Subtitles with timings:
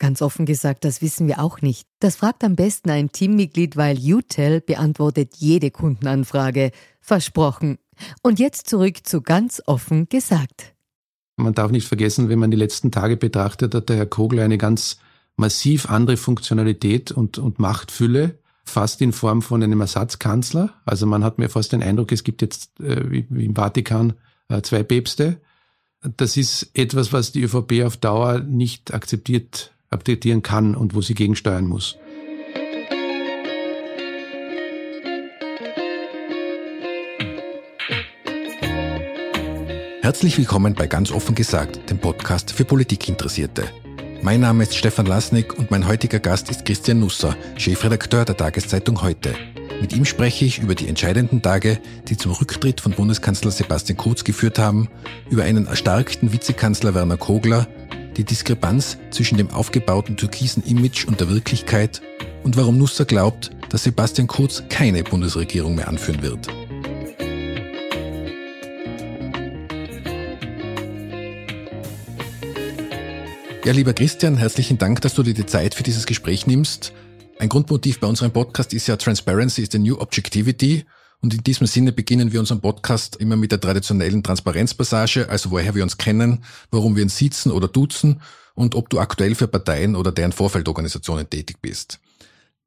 [0.00, 1.86] Ganz offen gesagt, das wissen wir auch nicht.
[1.98, 6.72] Das fragt am besten ein Teammitglied, weil UTEL beantwortet jede Kundenanfrage.
[7.02, 7.76] Versprochen.
[8.22, 10.72] Und jetzt zurück zu ganz offen gesagt.
[11.36, 14.56] Man darf nicht vergessen, wenn man die letzten Tage betrachtet, hat der Herr Kogler eine
[14.56, 14.98] ganz
[15.36, 20.72] massiv andere Funktionalität und, und Machtfülle, fast in Form von einem Ersatzkanzler.
[20.86, 24.14] Also man hat mir fast den Eindruck, es gibt jetzt äh, wie, wie im Vatikan
[24.48, 25.42] äh, zwei Päpste.
[26.16, 31.14] Das ist etwas, was die ÖVP auf Dauer nicht akzeptiert akzeptieren kann und wo sie
[31.14, 31.98] gegensteuern muss.
[40.00, 43.64] Herzlich willkommen bei Ganz offen gesagt, dem Podcast für Politikinteressierte.
[44.22, 49.02] Mein Name ist Stefan Lasnik und mein heutiger Gast ist Christian Nusser, Chefredakteur der Tageszeitung
[49.02, 49.34] Heute.
[49.80, 54.22] Mit ihm spreche ich über die entscheidenden Tage, die zum Rücktritt von Bundeskanzler Sebastian Kurz
[54.22, 54.88] geführt haben,
[55.30, 57.66] über einen erstarkten Vizekanzler Werner Kogler
[58.20, 62.02] die Diskrepanz zwischen dem aufgebauten türkisen Image und der Wirklichkeit
[62.42, 66.46] und warum Nusser glaubt, dass Sebastian Kurz keine Bundesregierung mehr anführen wird.
[73.64, 76.92] Ja, lieber Christian, herzlichen Dank, dass du dir die Zeit für dieses Gespräch nimmst.
[77.38, 80.84] Ein Grundmotiv bei unserem Podcast ist ja Transparency is the new objectivity.
[81.22, 85.74] Und in diesem Sinne beginnen wir unseren Podcast immer mit der traditionellen Transparenzpassage, also woher
[85.74, 88.20] wir uns kennen, warum wir uns sitzen oder duzen
[88.54, 92.00] und ob du aktuell für Parteien oder deren Vorfeldorganisationen tätig bist.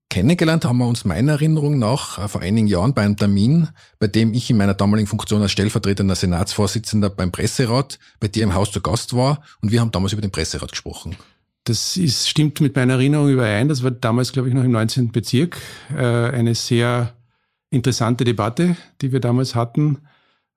[0.10, 4.06] Kennengelernt haben wir uns meiner Erinnerung nach äh, vor einigen Jahren bei einem Termin, bei
[4.06, 8.72] dem ich in meiner damaligen Funktion als stellvertretender Senatsvorsitzender beim Presserat bei dir im Haus
[8.72, 11.16] zu Gast war und wir haben damals über den Presserat gesprochen.
[11.64, 13.70] Das ist, stimmt mit meiner Erinnerung überein.
[13.70, 15.12] Das war damals, glaube ich, noch im 19.
[15.12, 15.58] Bezirk.
[15.96, 17.14] Äh, eine sehr
[17.74, 20.00] interessante Debatte, die wir damals hatten.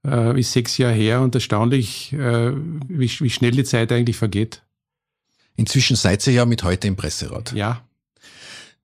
[0.07, 4.63] Äh, ist sechs Jahre her und erstaunlich, äh, wie, wie schnell die Zeit eigentlich vergeht.
[5.57, 7.53] Inzwischen seid ihr ja mit heute im Presserat.
[7.53, 7.86] Ja,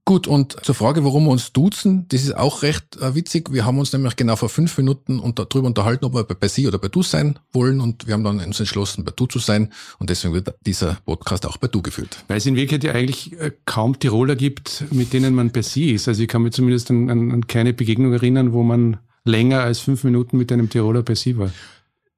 [0.04, 3.52] Gut, und zur Frage, warum wir uns duzen, das ist auch recht äh, witzig.
[3.52, 6.48] Wir haben uns nämlich genau vor fünf Minuten unter, darüber unterhalten, ob wir bei, bei
[6.48, 9.38] Sie oder bei Du sein wollen und wir haben dann uns entschlossen, bei Du zu
[9.38, 12.24] sein und deswegen wird dieser Podcast auch bei Du geführt.
[12.26, 15.92] Weil es in Wirklichkeit ja eigentlich äh, kaum Tiroler gibt, mit denen man bei Sie
[15.92, 16.08] ist.
[16.08, 19.78] Also ich kann mich zumindest an, an, an keine Begegnung erinnern, wo man länger als
[19.78, 21.52] fünf Minuten mit einem Tiroler bei Sie war.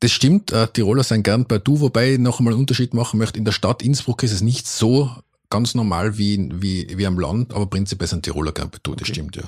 [0.01, 3.19] Das stimmt, äh, Tiroler sind gern bei Du, wobei ich noch einmal einen Unterschied machen
[3.19, 3.39] möchte.
[3.39, 5.11] In der Stadt Innsbruck ist es nicht so
[5.55, 8.51] ganz normal wie, wie, wie am Land, aber prinzipiell sind Tiroler
[8.83, 9.45] Du, das stimmt, ja.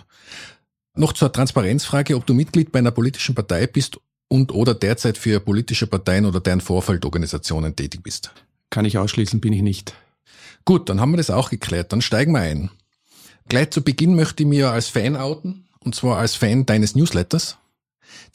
[0.94, 5.40] Noch zur Transparenzfrage, ob du Mitglied bei einer politischen Partei bist und oder derzeit für
[5.40, 8.30] politische Parteien oder deren Vorfeldorganisationen tätig bist.
[8.70, 9.94] Kann ich ausschließen, bin ich nicht.
[10.64, 11.92] Gut, dann haben wir das auch geklärt.
[11.92, 12.70] Dann steigen wir ein.
[13.48, 17.58] Gleich zu Beginn möchte ich mir als Fan outen, und zwar als Fan deines Newsletters,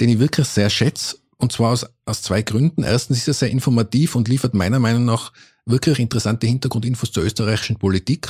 [0.01, 2.83] den ich wirklich sehr schätze, und zwar aus, aus zwei Gründen.
[2.83, 5.31] Erstens ist er sehr informativ und liefert meiner Meinung nach
[5.65, 8.27] wirklich interessante Hintergrundinfos zur österreichischen Politik.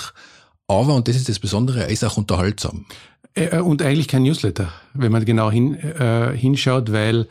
[0.68, 2.86] Aber, und das ist das Besondere, er ist auch unterhaltsam.
[3.34, 7.28] Äh, und eigentlich kein Newsletter, wenn man genau hin, äh, hinschaut, weil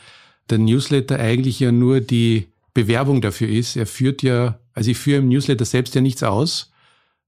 [0.49, 3.77] der Newsletter eigentlich ja nur die Bewerbung dafür ist.
[3.77, 6.71] Er führt ja, also ich führe im Newsletter selbst ja nichts aus,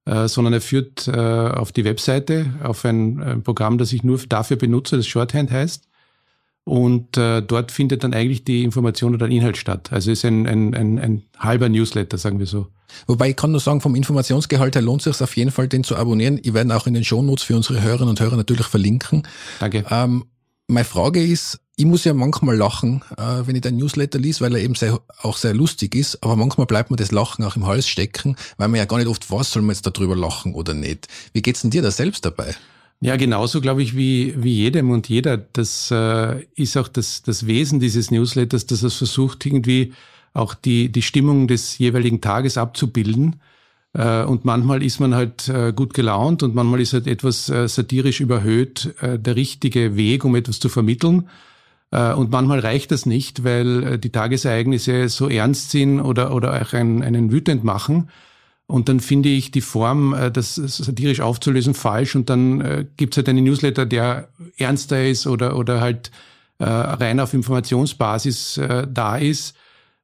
[0.04, 4.18] äh, sondern er führt äh, auf die Webseite, auf ein, ein Programm, das ich nur
[4.28, 5.88] dafür benutze, das Shorthand heißt.
[6.64, 9.90] Und äh, dort findet dann eigentlich die Information oder der Inhalt statt.
[9.92, 12.68] Also ist ein, ein, ein, ein halber Newsletter, sagen wir so.
[13.06, 15.82] Wobei ich kann nur sagen, vom Informationsgehalt her lohnt es sich auf jeden Fall, den
[15.82, 16.38] zu abonnieren.
[16.42, 19.26] Ich werde auch in den Shownotes für unsere Hörerinnen und Hörer natürlich verlinken.
[19.58, 19.84] Danke.
[19.90, 20.24] Ähm,
[20.68, 24.54] meine Frage ist, ich muss ja manchmal lachen, äh, wenn ich den Newsletter lese, weil
[24.54, 27.66] er eben sehr, auch sehr lustig ist, aber manchmal bleibt mir das Lachen auch im
[27.66, 30.74] Hals stecken, weil man ja gar nicht oft weiß, soll man jetzt darüber lachen oder
[30.74, 31.08] nicht.
[31.32, 32.54] Wie geht's denn dir da selbst dabei?
[33.04, 35.36] Ja, genauso glaube ich wie, wie jedem und jeder.
[35.36, 39.92] Das äh, ist auch das, das Wesen dieses Newsletters, dass es versucht, irgendwie
[40.34, 43.40] auch die, die Stimmung des jeweiligen Tages abzubilden.
[43.92, 47.66] Äh, und manchmal ist man halt äh, gut gelaunt und manchmal ist halt etwas äh,
[47.66, 51.28] satirisch überhöht äh, der richtige Weg, um etwas zu vermitteln.
[51.90, 56.62] Äh, und manchmal reicht das nicht, weil äh, die Tagesereignisse so ernst sind oder, oder
[56.62, 58.10] auch einen, einen wütend machen
[58.66, 62.14] Und dann finde ich die Form, äh, das satirisch aufzulösen, falsch.
[62.16, 66.10] Und dann äh, gibt es halt einen Newsletter, der ernster ist oder, oder halt
[66.58, 69.56] äh, rein auf Informationsbasis da ist.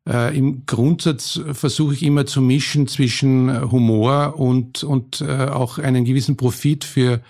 [0.04, 6.84] Im Grundsatz versuche ich immer zu mischen zwischen Humor und, und auch einen gewissen Profit
[6.84, 7.20] für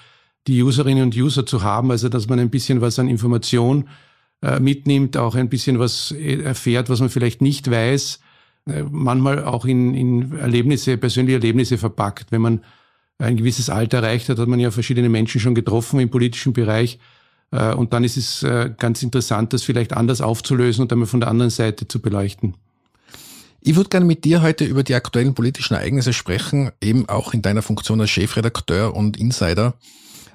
[0.46, 1.90] die Userinnen und User zu haben.
[1.90, 3.88] Also dass man ein bisschen was an Information
[4.60, 8.20] mitnimmt, auch ein bisschen was erfährt, was man vielleicht nicht weiß
[8.90, 12.30] manchmal auch in, in Erlebnisse, persönliche Erlebnisse verpackt.
[12.30, 12.60] Wenn man
[13.18, 16.98] ein gewisses Alter erreicht hat, hat man ja verschiedene Menschen schon getroffen im politischen Bereich.
[17.50, 21.20] Äh, und dann ist es äh, ganz interessant, das vielleicht anders aufzulösen und einmal von
[21.20, 22.54] der anderen Seite zu beleuchten.
[23.60, 27.42] Ich würde gerne mit dir heute über die aktuellen politischen Ereignisse sprechen, eben auch in
[27.42, 29.74] deiner Funktion als Chefredakteur und Insider.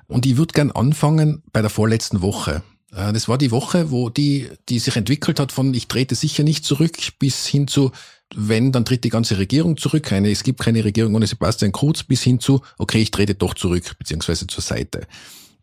[0.07, 2.63] Und ich würde gerne anfangen bei der vorletzten Woche.
[2.95, 6.63] Das war die Woche, wo die, die sich entwickelt hat von ich trete sicher nicht
[6.63, 7.91] zurück bis hin zu
[8.35, 10.03] wenn, dann tritt die ganze Regierung zurück.
[10.03, 13.53] Keine, es gibt keine Regierung ohne Sebastian Kurz bis hin zu, okay, ich trete doch
[13.53, 15.07] zurück, beziehungsweise zur Seite.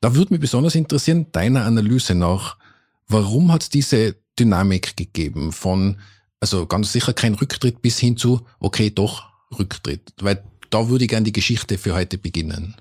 [0.00, 2.56] Da würde mich besonders interessieren, deiner Analyse nach,
[3.09, 5.99] warum hat es diese Dynamik gegeben von,
[6.41, 9.25] also ganz sicher kein Rücktritt bis hin zu, okay, doch
[9.59, 10.12] Rücktritt.
[10.21, 12.76] Weil da würde ich gerne die Geschichte für heute beginnen.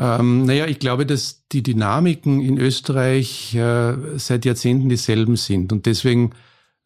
[0.00, 5.74] Ähm, naja, ich glaube, dass die Dynamiken in Österreich äh, seit Jahrzehnten dieselben sind.
[5.74, 6.30] Und deswegen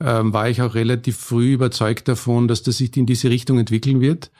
[0.00, 4.00] ähm, war ich auch relativ früh überzeugt davon, dass das sich in diese Richtung entwickeln
[4.00, 4.32] wird.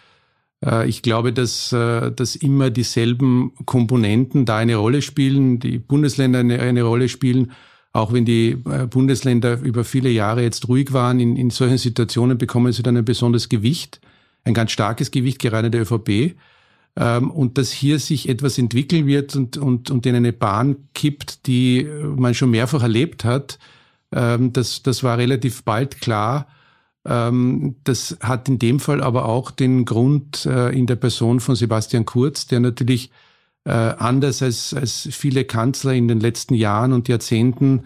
[0.65, 6.41] Äh, ich glaube, dass, äh, dass immer dieselben Komponenten da eine Rolle spielen, die Bundesländer
[6.41, 7.53] eine, eine Rolle spielen.
[7.93, 12.39] Auch wenn die äh, Bundesländer über viele Jahre jetzt ruhig waren, in, in solchen Situationen
[12.39, 14.01] bekommen sie dann ein besonderes Gewicht,
[14.43, 16.35] ein ganz starkes Gewicht, gerade der ÖVP.
[16.97, 21.47] Ähm, und dass hier sich etwas entwickeln wird und, und, und in eine Bahn kippt,
[21.47, 23.59] die man schon mehrfach erlebt hat,
[24.13, 26.47] ähm, das, das war relativ bald klar.
[27.05, 31.57] Ähm, das hat in dem Fall aber auch den Grund äh, in der Person von
[31.57, 33.11] Sebastian Kurz, der natürlich
[33.65, 37.85] äh, anders als, als viele Kanzler in den letzten Jahren und Jahrzehnten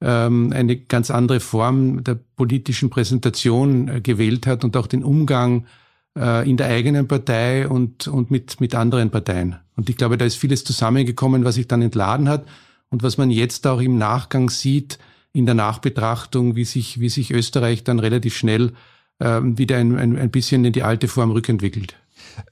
[0.00, 5.66] ähm, eine ganz andere Form der politischen Präsentation äh, gewählt hat und auch den Umgang
[6.14, 9.56] in der eigenen Partei und, und mit, mit anderen Parteien.
[9.76, 12.46] Und ich glaube, da ist vieles zusammengekommen, was sich dann entladen hat
[12.90, 14.98] und was man jetzt auch im Nachgang sieht,
[15.32, 18.72] in der Nachbetrachtung, wie sich, wie sich Österreich dann relativ schnell
[19.20, 21.94] ähm, wieder ein, ein, ein bisschen in die alte Form rückentwickelt.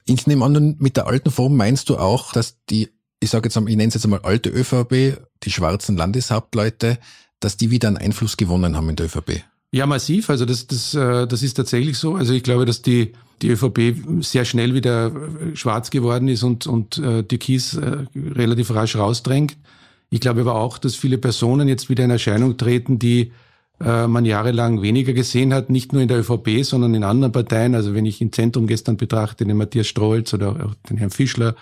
[0.05, 2.89] Ich nehme an, mit der alten Form meinst du auch, dass die,
[3.19, 6.99] ich sage jetzt einmal, ich nenne es jetzt einmal alte ÖVP, die schwarzen Landeshauptleute,
[7.39, 9.43] dass die wieder einen Einfluss gewonnen haben in der ÖVP?
[9.71, 10.29] Ja, massiv.
[10.29, 12.15] Also das, das, äh, das ist tatsächlich so.
[12.15, 16.65] Also ich glaube, dass die, die ÖVP sehr schnell wieder äh, schwarz geworden ist und,
[16.65, 17.79] und äh, die Kies
[18.15, 19.57] relativ rasch rausdrängt.
[20.09, 23.31] Ich glaube aber auch, dass viele Personen jetzt wieder in Erscheinung treten, die
[23.81, 27.75] man jahrelang weniger gesehen hat, nicht nur in der ÖVP, sondern in anderen Parteien.
[27.75, 31.55] Also wenn ich im Zentrum gestern betrachte, den Matthias Strolz oder auch den Herrn Fischler,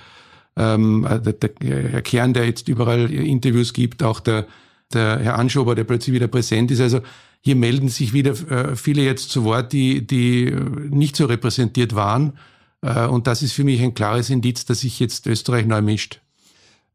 [0.56, 4.48] ähm, äh, der, der Herr Kern, der jetzt überall Interviews gibt, auch der,
[4.94, 6.81] der Herr Anschober, der plötzlich wieder präsent ist.
[6.81, 7.01] Also
[7.47, 10.53] hier melden sich wieder äh, viele jetzt zu Wort, die, die
[10.89, 12.38] nicht so repräsentiert waren.
[12.81, 16.19] Äh, und das ist für mich ein klares Indiz, dass sich jetzt Österreich neu mischt.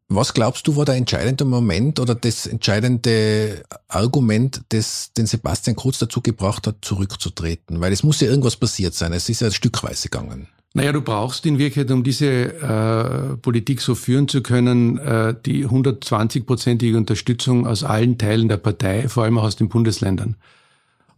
[0.08, 5.98] Was glaubst du, war der entscheidende Moment oder das entscheidende Argument, das den Sebastian Kurz
[5.98, 7.80] dazu gebracht hat, zurückzutreten?
[7.80, 9.14] Weil es muss ja irgendwas passiert sein.
[9.14, 10.48] Es ist ja stückweise gegangen.
[10.74, 15.66] Naja, du brauchst in Wirklichkeit, um diese äh, Politik so führen zu können, äh, die
[15.66, 20.36] 120-prozentige Unterstützung aus allen Teilen der Partei, vor allem auch aus den Bundesländern.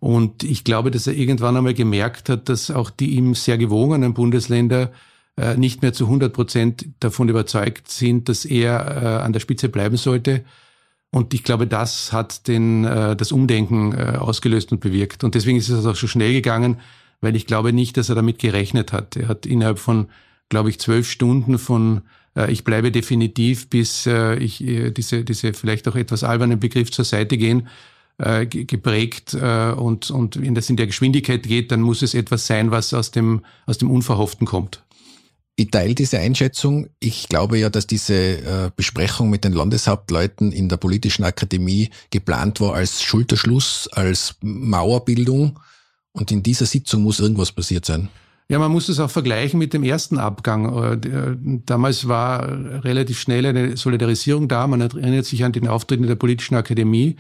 [0.01, 4.13] Und ich glaube, dass er irgendwann einmal gemerkt hat, dass auch die ihm sehr gewogenen
[4.13, 4.91] Bundesländer
[5.37, 9.69] äh, nicht mehr zu 100 Prozent davon überzeugt sind, dass er äh, an der Spitze
[9.69, 10.45] bleiben sollte.
[11.11, 15.23] Und ich glaube, das hat den, äh, das Umdenken ausgelöst und bewirkt.
[15.23, 16.79] Und deswegen ist es auch so schnell gegangen,
[17.25, 19.17] weil ich glaube nicht, dass er damit gerechnet hat.
[19.17, 20.09] Er hat innerhalb von,
[20.49, 22.03] glaube ich, zwölf Stunden von
[22.49, 24.07] ich bleibe definitiv, bis
[24.41, 27.69] ich diese, diese vielleicht auch etwas albernen Begriff zur Seite gehen,
[28.19, 32.93] geprägt und, und wenn das in der Geschwindigkeit geht, dann muss es etwas sein, was
[32.93, 34.83] aus dem, aus dem Unverhofften kommt.
[35.57, 36.89] Ich teile diese Einschätzung.
[36.99, 42.61] Ich glaube ja, dass diese äh, Besprechung mit den Landeshauptleuten in der politischen Akademie geplant
[42.61, 45.61] war als Schulterschluss, als Mauerbildung.
[46.15, 48.09] Und in dieser Sitzung muss irgendwas passiert sein.
[48.49, 51.01] Ja, man muss das auch vergleichen mit dem ersten Abgang.
[51.03, 52.49] Äh, damals war
[52.85, 54.67] relativ schnell eine Solidarisierung da.
[54.67, 57.17] Man erinnert sich an den Auftritt in der politischen Akademie.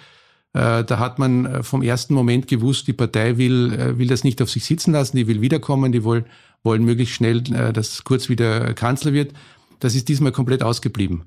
[0.53, 4.51] Äh, da hat man vom ersten Moment gewusst, die Partei will, will das nicht auf
[4.51, 6.25] sich sitzen lassen, die will wiederkommen, die wollen
[6.65, 9.33] wollen möglichst schnell, äh, dass Kurz wieder Kanzler wird.
[9.79, 11.25] Das ist diesmal komplett ausgeblieben.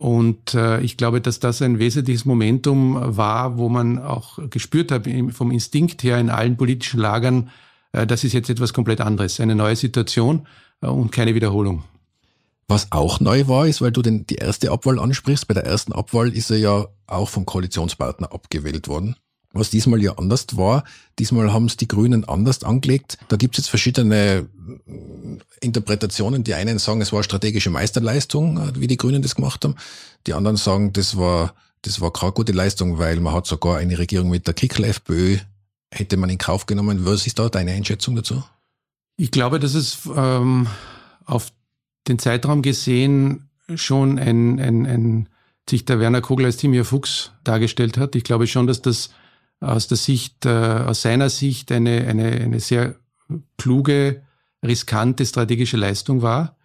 [0.00, 5.06] Und äh, ich glaube, dass das ein wesentliches Momentum war, wo man auch gespürt hat,
[5.32, 7.50] vom Instinkt her in allen politischen Lagern,
[7.92, 10.46] äh, das ist jetzt etwas komplett anderes, eine neue Situation.
[10.80, 11.84] und keine Wiederholung.
[12.66, 15.92] Was auch neu war, ist, weil du den, die erste Abwahl ansprichst, bei der ersten
[15.92, 19.16] Abwahl ist er ja auch vom Koalitionspartner abgewählt worden.
[19.52, 20.84] Was diesmal ja anders war,
[21.18, 23.18] diesmal haben es die Grünen anders angelegt.
[23.28, 24.48] Da gibt es jetzt verschiedene
[25.60, 26.44] Interpretationen.
[26.44, 29.74] Die einen sagen, es war strategische Meisterleistung, wie die Grünen das gemacht haben.
[30.26, 33.98] Die anderen sagen, das war, das war keine gute Leistung, weil man hat sogar eine
[33.98, 35.38] Regierung mit der Kickel-FPÖ
[35.92, 37.04] hätte man in Kauf genommen.
[37.04, 38.42] Was ist da deine Einschätzung dazu?
[39.16, 40.66] Ich glaube, dass es ähm,
[41.24, 41.52] auf
[42.08, 45.28] den Zeitraum gesehen schon ein, ein, ein
[45.68, 48.14] sich der Werner Kogler als Timir Fuchs dargestellt hat.
[48.14, 49.10] Ich glaube schon, dass das
[49.60, 52.96] aus der Sicht, äh, aus seiner Sicht eine, eine, eine sehr
[53.58, 54.22] kluge,
[54.64, 56.56] riskante strategische Leistung war.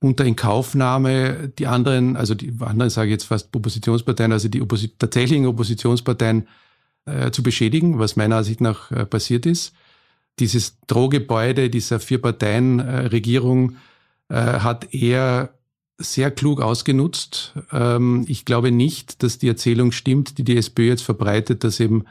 [0.00, 4.94] Unter Inkaufnahme die anderen, also die anderen sage ich jetzt fast Oppositionsparteien, also die Opposi
[4.96, 6.48] tatsächlichen Oppositionsparteien
[7.04, 9.74] äh, zu beschädigen, was meiner Ansicht nach äh, passiert ist.
[10.38, 13.76] Dieses Drohgebäude dieser Vier-Parteien-Regierung
[14.28, 15.50] äh, hat er
[16.00, 17.54] sehr klug ausgenutzt.
[17.72, 22.04] Ähm, ich glaube nicht, dass die Erzählung stimmt, die die SPÖ jetzt verbreitet, dass eben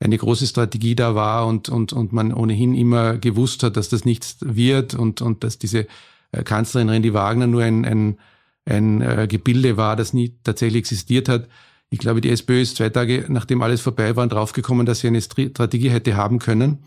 [0.00, 4.04] eine große Strategie da war und, und, und man ohnehin immer gewusst hat, dass das
[4.04, 5.86] nichts wird und, und dass diese
[6.32, 8.18] äh, Kanzlerin Randy Wagner nur ein, ein,
[8.64, 11.48] ein äh, Gebilde war, das nie tatsächlich existiert hat.
[11.90, 15.20] Ich glaube, die SPÖ ist zwei Tage, nachdem alles vorbei war, draufgekommen, dass sie eine
[15.20, 16.78] Strategie hätte haben können,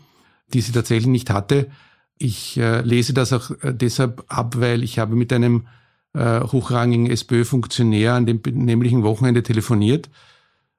[0.52, 1.70] die sie tatsächlich nicht hatte.
[2.18, 5.66] Ich äh, lese das auch deshalb ab, weil ich habe mit einem
[6.16, 10.08] äh, hochrangigen SPÖ-Funktionär an dem nämlichen Wochenende telefoniert,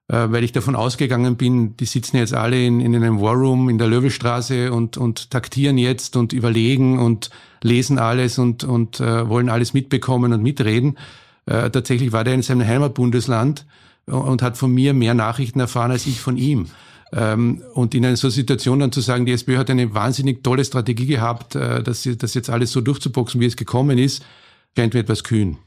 [0.07, 3.77] äh, weil ich davon ausgegangen bin, die sitzen jetzt alle in, in einem Warroom in
[3.77, 7.29] der Löwestraße und, und taktieren jetzt und überlegen und
[7.61, 10.97] lesen alles und, und äh, wollen alles mitbekommen und mitreden.
[11.45, 13.65] Äh, tatsächlich war der in seinem Heimatbundesland
[14.05, 16.67] und hat von mir mehr Nachrichten erfahren als ich von ihm.
[17.13, 20.65] Ähm, und in einer so Situation dann zu sagen, die SPÖ hat eine wahnsinnig tolle
[20.65, 24.23] Strategie gehabt, äh, dass sie das jetzt alles so durchzuboxen, wie es gekommen ist,
[24.77, 25.57] scheint mir etwas kühn.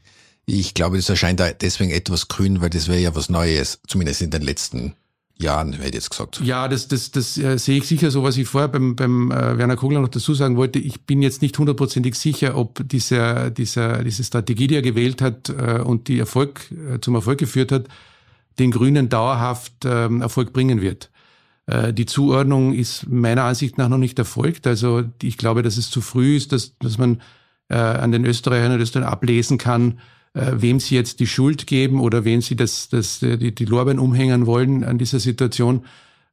[0.45, 4.31] Ich glaube, das erscheint deswegen etwas grün, weil das wäre ja was Neues, zumindest in
[4.31, 4.93] den letzten
[5.37, 6.39] Jahren, hätte ich jetzt gesagt.
[6.41, 9.57] Ja, das, das, das äh, sehe ich sicher so, was ich vorher beim, beim äh,
[9.57, 10.79] Werner Kogler noch dazu sagen wollte.
[10.79, 15.49] Ich bin jetzt nicht hundertprozentig sicher, ob dieser, dieser, diese Strategie, die er gewählt hat
[15.49, 17.87] äh, und die Erfolg, äh, zum Erfolg geführt hat,
[18.59, 21.09] den Grünen dauerhaft ähm, Erfolg bringen wird.
[21.65, 24.67] Äh, die Zuordnung ist meiner Ansicht nach noch nicht erfolgt.
[24.67, 27.21] Also ich glaube, dass es zu früh ist, dass, dass man
[27.71, 29.99] äh, an den Österreichern und Österreichern ablesen kann,
[30.33, 33.99] äh, wem sie jetzt die Schuld geben oder wem sie das, das, die, die Lorbeeren
[33.99, 35.85] umhängen wollen an dieser Situation.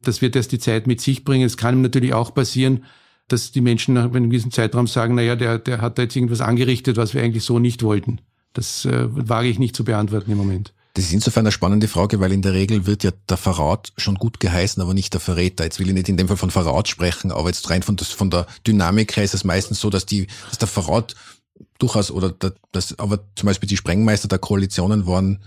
[0.03, 1.47] Das wird erst die Zeit mit sich bringen.
[1.47, 2.85] Es kann natürlich auch passieren,
[3.29, 6.41] dass die Menschen nach einem gewissen Zeitraum sagen, naja, der, der hat da jetzt irgendwas
[6.41, 8.21] angerichtet, was wir eigentlich so nicht wollten.
[8.53, 10.73] Das äh, wage ich nicht zu beantworten im Moment.
[10.99, 14.17] Das ist insofern eine spannende Frage, weil in der Regel wird ja der Verrat schon
[14.17, 15.63] gut geheißen, aber nicht der Verräter.
[15.63, 18.09] Jetzt will ich nicht in dem Fall von Verrat sprechen, aber jetzt rein von, das,
[18.09, 21.15] von der Dynamik her ist es meistens so, dass die, dass der Verrat
[21.79, 22.35] durchaus oder
[22.73, 25.39] das, aber zum Beispiel die Sprengmeister der Koalitionen waren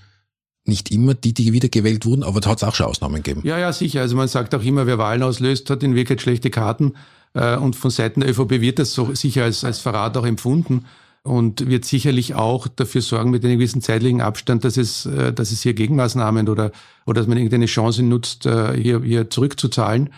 [0.64, 3.42] nicht immer die, die wiedergewählt wurden, aber da hat es auch schon Ausnahmen gegeben.
[3.44, 4.00] Ja, ja, sicher.
[4.00, 6.94] Also man sagt auch immer, wer Wahlen auslöst, hat in Wirklichkeit schlechte Karten.
[7.34, 10.86] Äh, und von Seiten der ÖVP wird das so sicher als, als Verrat auch empfunden
[11.24, 15.52] und wird sicherlich auch dafür sorgen, mit einem gewissen zeitlichen Abstand, dass es, äh, dass
[15.52, 16.72] es hier Gegenmaßnahmen oder,
[17.06, 20.10] oder dass man irgendeine Chance nutzt, äh, hier, hier zurückzuzahlen.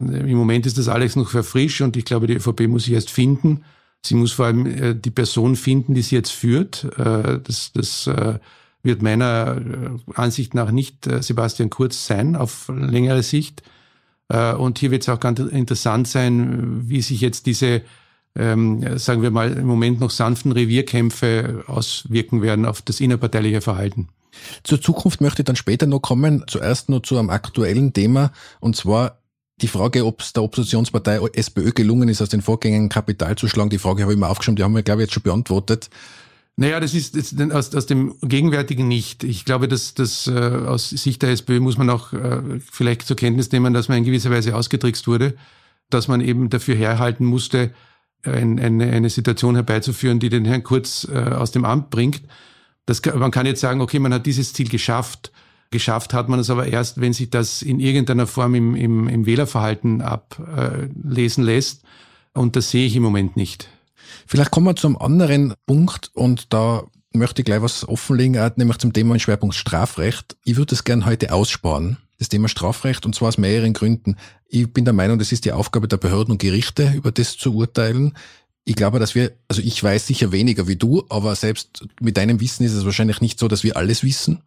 [0.00, 2.94] Im Moment ist das alles noch sehr frisch und ich glaube, die ÖVP muss sich
[2.94, 3.64] erst finden.
[4.04, 6.86] Sie muss vor allem äh, die Person finden, die sie jetzt führt.
[6.96, 8.08] Das, das
[8.82, 9.60] wird meiner
[10.14, 13.62] Ansicht nach nicht Sebastian Kurz sein auf längere Sicht.
[14.28, 17.82] Und hier wird es auch ganz interessant sein, wie sich jetzt diese
[18.38, 24.08] ähm, sagen wir mal, im Moment noch sanften Revierkämpfe auswirken werden auf das innerparteiliche Verhalten.
[24.62, 26.44] Zur Zukunft möchte ich dann später noch kommen.
[26.46, 29.18] Zuerst noch zu einem aktuellen Thema, und zwar
[29.60, 33.70] die Frage, ob es der Oppositionspartei SPÖ gelungen ist, aus den Vorgängen Kapital zu schlagen.
[33.70, 35.90] Die Frage habe ich mir aufgeschrieben, die haben wir, glaube ich, jetzt schon beantwortet.
[36.56, 39.22] Naja, das ist, das ist aus, aus dem Gegenwärtigen nicht.
[39.24, 42.40] Ich glaube, dass, dass äh, aus Sicht der SPÖ muss man auch äh,
[42.70, 45.34] vielleicht zur Kenntnis nehmen, dass man in gewisser Weise ausgetrickst wurde,
[45.90, 47.72] dass man eben dafür herhalten musste,
[48.32, 52.22] ein, eine, eine Situation herbeizuführen, die den Herrn Kurz äh, aus dem Amt bringt.
[52.86, 55.32] Das, man kann jetzt sagen, okay, man hat dieses Ziel geschafft.
[55.70, 59.26] Geschafft hat man es aber erst, wenn sich das in irgendeiner Form im, im, im
[59.26, 61.82] Wählerverhalten ablesen lässt.
[62.32, 63.68] Und das sehe ich im Moment nicht.
[64.26, 68.92] Vielleicht kommen wir zum anderen Punkt und da möchte ich gleich was offenlegen, nämlich zum
[68.92, 70.36] Thema Schwerpunkt Strafrecht.
[70.44, 74.16] Ich würde es gern heute aussparen das Thema Strafrecht und zwar aus mehreren Gründen.
[74.48, 77.54] Ich bin der Meinung, das ist die Aufgabe der Behörden und Gerichte, über das zu
[77.54, 78.16] urteilen.
[78.64, 82.40] Ich glaube, dass wir, also ich weiß sicher weniger wie du, aber selbst mit deinem
[82.40, 84.42] Wissen ist es wahrscheinlich nicht so, dass wir alles wissen.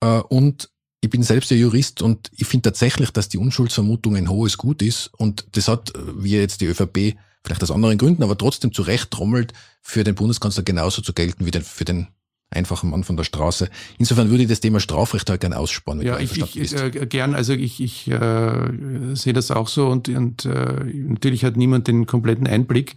[0.00, 4.28] Äh, und ich bin selbst der Jurist und ich finde tatsächlich, dass die Unschuldsvermutung ein
[4.28, 8.36] hohes Gut ist und das hat, wie jetzt die ÖVP vielleicht aus anderen Gründen, aber
[8.36, 12.08] trotzdem zurecht trommelt, für den Bundeskanzler genauso zu gelten wie den, für den
[12.50, 13.68] einfachen Mann von der Straße.
[13.98, 16.00] Insofern würde ich das Thema Strafrecht halt gerne aussparen.
[16.00, 20.44] Ja, ich, ich äh, gern, also ich, ich äh, sehe das auch so und, und
[20.44, 22.96] äh, natürlich hat niemand den kompletten Einblick.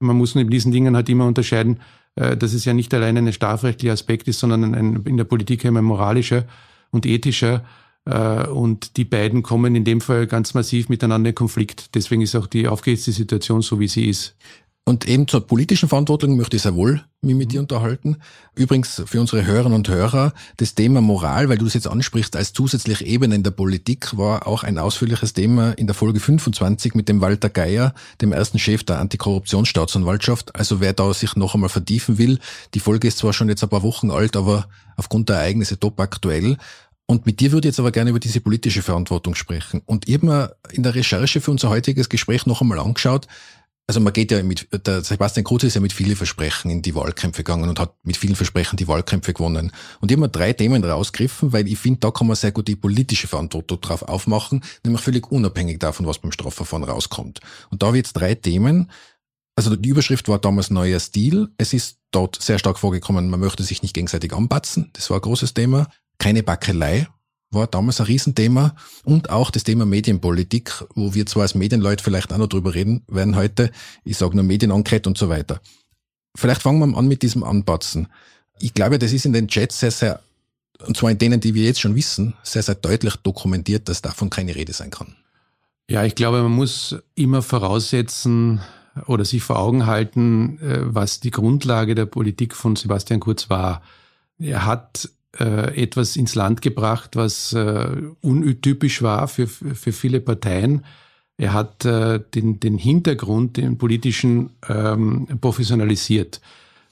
[0.00, 1.80] Man muss in diesen Dingen halt immer unterscheiden,
[2.16, 5.64] äh, dass es ja nicht allein ein strafrechtlicher Aspekt ist, sondern ein, in der Politik
[5.64, 6.44] immer moralischer
[6.90, 7.64] und ethischer.
[8.04, 11.94] Äh, und die beiden kommen in dem Fall ganz massiv miteinander in Konflikt.
[11.94, 14.36] Deswegen ist auch die aufgeheizte Situation so, wie sie ist.
[14.88, 18.16] Und eben zur politischen Verantwortung möchte ich sehr wohl mich mit dir unterhalten.
[18.54, 22.54] Übrigens für unsere Hörerinnen und Hörer, das Thema Moral, weil du es jetzt ansprichst, als
[22.54, 27.10] zusätzliche Ebene in der Politik, war auch ein ausführliches Thema in der Folge 25 mit
[27.10, 27.92] dem Walter Geier,
[28.22, 30.56] dem ersten Chef der Antikorruptionsstaatsanwaltschaft.
[30.56, 32.38] Also wer da sich noch einmal vertiefen will,
[32.72, 36.00] die Folge ist zwar schon jetzt ein paar Wochen alt, aber aufgrund der Ereignisse top
[36.00, 36.56] aktuell.
[37.04, 39.82] Und mit dir würde ich jetzt aber gerne über diese politische Verantwortung sprechen.
[39.84, 43.26] Und ich habe mir in der Recherche für unser heutiges Gespräch noch einmal angeschaut,
[43.88, 46.94] also man geht ja mit, der Sebastian Kurz ist ja mit vielen Versprechen in die
[46.94, 49.72] Wahlkämpfe gegangen und hat mit vielen Versprechen die Wahlkämpfe gewonnen.
[50.00, 52.68] Und ich habe mir drei Themen rausgegriffen, weil ich finde, da kann man sehr gut
[52.68, 57.40] die politische Verantwortung drauf aufmachen, nämlich völlig unabhängig davon, was beim Strafverfahren rauskommt.
[57.70, 58.90] Und da habe ich jetzt drei Themen.
[59.56, 61.48] Also die Überschrift war damals neuer Stil.
[61.56, 64.90] Es ist dort sehr stark vorgekommen, man möchte sich nicht gegenseitig anbatzen.
[64.92, 65.88] Das war ein großes Thema.
[66.18, 67.08] Keine Backelei
[67.50, 68.74] war damals ein Riesenthema
[69.04, 73.02] und auch das Thema Medienpolitik, wo wir zwar als Medienleute vielleicht auch noch drüber reden
[73.08, 73.70] werden heute.
[74.04, 75.60] Ich sage nur Medienenquete und so weiter.
[76.36, 78.08] Vielleicht fangen wir an mit diesem Anpatzen.
[78.60, 80.20] Ich glaube, das ist in den Chats sehr, sehr,
[80.86, 84.30] und zwar in denen, die wir jetzt schon wissen, sehr, sehr deutlich dokumentiert, dass davon
[84.30, 85.16] keine Rede sein kann.
[85.90, 88.60] Ja, ich glaube, man muss immer voraussetzen
[89.06, 93.82] oder sich vor Augen halten, äh, was die Grundlage der Politik von Sebastian Kurz war.
[94.38, 100.84] Er hat äh, etwas ins Land gebracht, was äh, untypisch war für, für viele Parteien.
[101.36, 106.40] Er hat äh, den, den Hintergrund, den politischen, ähm, professionalisiert.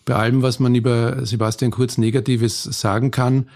[0.04, 3.48] Bei allem, was man über Sebastian Kurz Negatives sagen kann,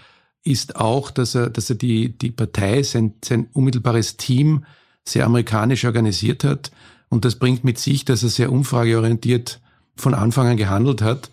[0.43, 4.65] ist auch, dass er, dass er die, die Partei, sein, sein unmittelbares Team
[5.07, 6.71] sehr amerikanisch organisiert hat.
[7.09, 9.61] Und das bringt mit sich, dass er sehr umfrageorientiert
[9.95, 11.31] von Anfang an gehandelt hat.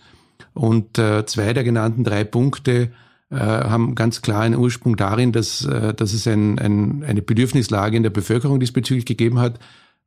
[0.54, 2.92] Und äh, zwei der genannten drei Punkte
[3.36, 8.02] haben ganz klar einen Ursprung darin, dass, äh, dass es ein, ein, eine Bedürfnislage in
[8.02, 9.58] der Bevölkerung diesbezüglich gegeben hat.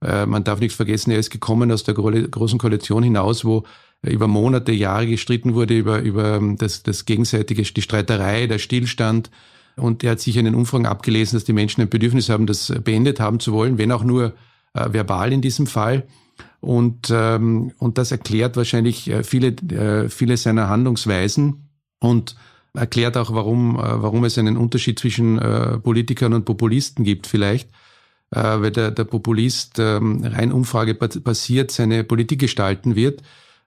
[0.03, 3.63] Äh, man darf nicht vergessen, er ist gekommen aus der großen Koalition hinaus, wo
[4.03, 9.29] über Monate, Jahre gestritten wurde über, über das, das gegenseitige, die Streiterei, der Stillstand.
[9.75, 12.73] Und er hat sich in den Umfragen abgelesen, dass die Menschen ein Bedürfnis haben, das
[12.84, 14.34] beendet haben zu wollen, wenn auch nur
[14.73, 16.07] äh, verbal in diesem Fall.
[16.60, 21.69] Und, ähm, und das erklärt wahrscheinlich viele, äh, viele seiner Handlungsweisen.
[21.99, 22.36] Und
[22.73, 27.69] erklärt auch, warum, äh, warum es einen Unterschied zwischen äh, Politikern und Populisten gibt vielleicht.
[28.34, 33.21] Äh, weil der, der Populist ähm, rein Umfrage basiert seine Politik gestalten wird.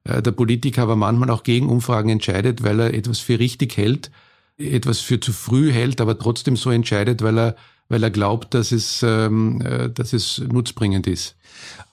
[0.06, 4.10] Der Politiker aber manchmal auch gegen Umfragen entscheidet, weil er etwas für richtig hält,
[4.58, 7.56] etwas für zu früh hält, aber trotzdem so entscheidet, weil er,
[7.88, 9.62] weil er glaubt, dass es, ähm,
[9.94, 11.36] dass es nutzbringend ist.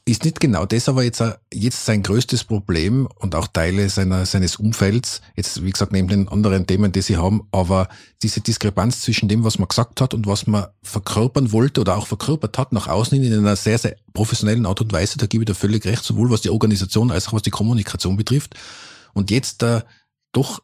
[0.03, 1.23] Ist nicht genau das aber jetzt,
[1.53, 6.27] jetzt sein größtes Problem und auch Teile seiner, seines Umfelds, jetzt wie gesagt neben den
[6.27, 7.87] anderen Themen, die sie haben, aber
[8.23, 12.07] diese Diskrepanz zwischen dem, was man gesagt hat und was man verkörpern wollte oder auch
[12.07, 15.47] verkörpert hat nach außen in einer sehr, sehr professionellen Art und Weise, da gebe ich
[15.47, 18.55] da völlig recht, sowohl was die Organisation als auch was die Kommunikation betrifft.
[19.13, 19.83] Und jetzt da
[20.31, 20.63] doch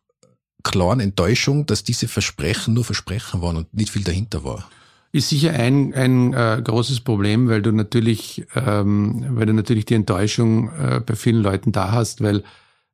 [0.63, 4.67] klaren Enttäuschung, dass diese Versprechen nur Versprechen waren und nicht viel dahinter war
[5.11, 9.95] ist sicher ein, ein äh, großes Problem, weil du natürlich, ähm, weil du natürlich die
[9.95, 12.43] Enttäuschung äh, bei vielen Leuten da hast, weil,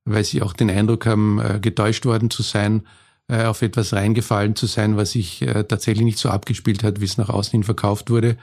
[0.05, 2.83] weil sie auch den Eindruck haben, äh, getäuscht worden zu sein,
[3.27, 7.05] äh, auf etwas reingefallen zu sein, was sich äh, tatsächlich nicht so abgespielt hat, wie
[7.05, 8.37] es nach außen hin verkauft wurde.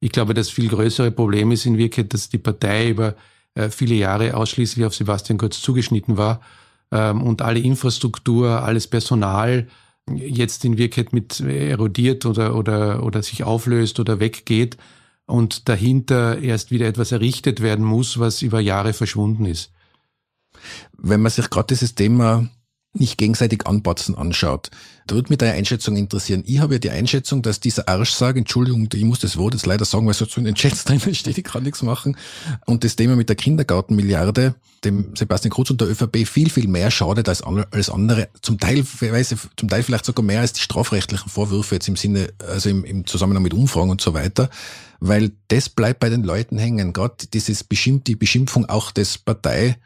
[0.00, 3.14] Ich glaube, das viel größere Problem ist in Wirklichkeit, dass die Partei über
[3.54, 6.40] äh, viele Jahre ausschließlich auf Sebastian Kurz zugeschnitten war
[6.90, 9.68] ähm, und alle Infrastruktur, alles Personal,
[10.12, 14.76] jetzt in Wirklichkeit mit erodiert oder, oder, oder sich auflöst oder weggeht
[15.26, 19.72] und dahinter erst wieder etwas errichtet werden muss, was über Jahre verschwunden ist.
[20.96, 22.48] Wenn man sich gerade dieses Thema
[22.94, 24.70] nicht gegenseitig anpatzen anschaut.
[25.06, 26.44] Da würde mich deine Einschätzung interessieren.
[26.46, 29.84] Ich habe ja die Einschätzung, dass dieser Arschsag, Entschuldigung, ich muss das Wort jetzt leider
[29.84, 32.16] sagen, weil es so in den Chats drin steht, ich kann nichts machen,
[32.66, 34.54] und das Thema mit der Kindergartenmilliarde
[34.84, 38.84] dem Sebastian Kurz und der ÖVP viel, viel mehr schadet als, als andere, zum Teil,
[38.84, 43.06] zum Teil vielleicht sogar mehr als die strafrechtlichen Vorwürfe jetzt im Sinne, also im, im
[43.06, 44.50] Zusammenhang mit Umfragen und so weiter,
[45.00, 46.92] weil das bleibt bei den Leuten hängen.
[46.92, 49.76] Gerade dieses Beschimpf, die Beschimpfung auch des Partei,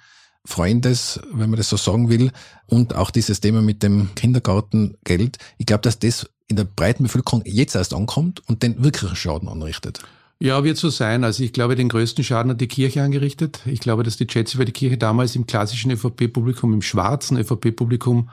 [0.45, 2.31] Freundes, wenn man das so sagen will,
[2.67, 5.39] und auch dieses Thema mit dem Kindergartengeld.
[5.59, 9.49] Ich glaube, dass das in der breiten Bevölkerung jetzt erst ankommt und den wirklichen Schaden
[9.49, 10.01] anrichtet.
[10.41, 11.25] Ja, wird so sein.
[11.25, 13.61] Also ich glaube, den größten Schaden hat die Kirche angerichtet.
[13.67, 18.31] Ich glaube, dass die Chats über die Kirche damals im klassischen ÖVP-Publikum, im schwarzen ÖVP-Publikum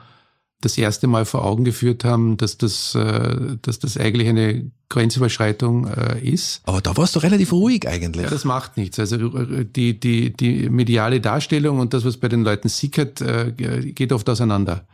[0.60, 5.86] das erste Mal vor Augen geführt haben, dass das, äh, dass das eigentlich eine Grenzüberschreitung
[5.86, 6.62] äh, ist.
[6.64, 8.24] Aber da warst du relativ ruhig eigentlich.
[8.24, 8.98] Ja, das macht nichts.
[8.98, 13.52] Also äh, die, die, die mediale Darstellung und das, was bei den Leuten sickert, äh,
[13.52, 14.86] geht oft auseinander.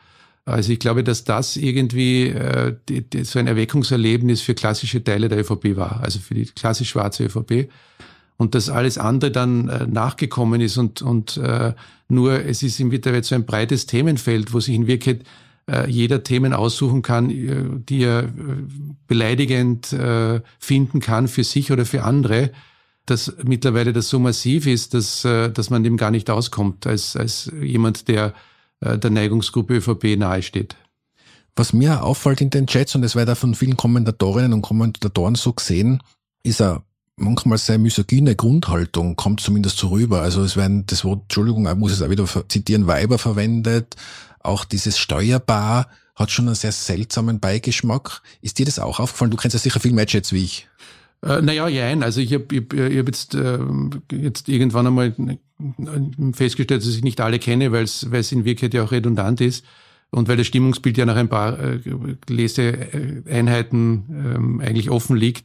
[0.45, 5.29] Also ich glaube, dass das irgendwie äh, die, die, so ein Erweckungserlebnis für klassische Teile
[5.29, 7.71] der ÖVP war, also für die klassisch schwarze ÖVP.
[8.39, 11.75] Und dass alles andere dann äh, nachgekommen ist und, und äh,
[12.09, 15.25] nur es ist im Winter so ein breites Themenfeld, wo sich in Wirklichkeit
[15.87, 18.29] jeder Themen aussuchen kann, äh, die er äh,
[19.07, 22.51] beleidigend äh, finden kann für sich oder für andere,
[23.07, 27.17] dass mittlerweile das so massiv ist, dass, äh, dass man dem gar nicht auskommt als,
[27.17, 28.35] als jemand, der
[28.81, 30.77] äh, der Neigungsgruppe ÖVP nahesteht.
[31.55, 35.35] Was mir auffällt in den Chats, und es wird auch von vielen Kommentatorinnen und Kommentatoren
[35.35, 36.03] so gesehen,
[36.43, 36.83] ist eine
[37.23, 40.21] manchmal sehr misogyne Grundhaltung, kommt zumindest so rüber.
[40.21, 43.97] Also es werden das Wort, Entschuldigung, ich muss es auch wieder zitieren, Weiber verwendet.
[44.41, 48.23] Auch dieses Steuerbar hat schon einen sehr seltsamen Beigeschmack.
[48.43, 49.31] Ist dir das auch aufgefallen?
[49.31, 50.69] Du kennst ja sicher viel mehr Chats wie ich.
[51.23, 52.03] Äh, naja, jein.
[52.03, 53.59] Also ich habe ich, ich hab jetzt, äh,
[54.13, 55.15] jetzt irgendwann einmal
[56.33, 59.65] festgestellt, dass ich nicht alle kenne, weil es in Wirklichkeit ja auch redundant ist
[60.11, 61.79] und weil das Stimmungsbild ja nach ein paar äh,
[62.29, 65.45] Leseeinheiten ähm, eigentlich offen liegt.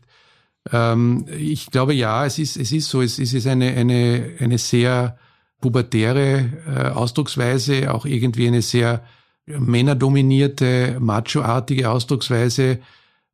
[0.72, 5.18] Ähm, ich glaube ja, es ist, es ist so, es, ist eine, eine, eine sehr
[5.62, 9.04] pubertäre äh, Ausdrucksweise, auch irgendwie eine sehr
[9.46, 12.80] männerdominierte, machoartige Ausdrucksweise,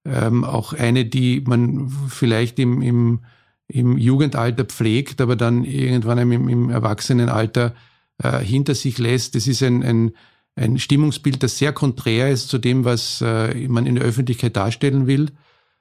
[0.05, 3.19] ähm, auch eine, die man vielleicht im, im,
[3.67, 7.73] im Jugendalter pflegt, aber dann irgendwann im, im Erwachsenenalter
[8.21, 9.35] äh, hinter sich lässt.
[9.35, 10.11] Das ist ein, ein,
[10.55, 15.07] ein Stimmungsbild, das sehr konträr ist zu dem, was äh, man in der Öffentlichkeit darstellen
[15.07, 15.31] will.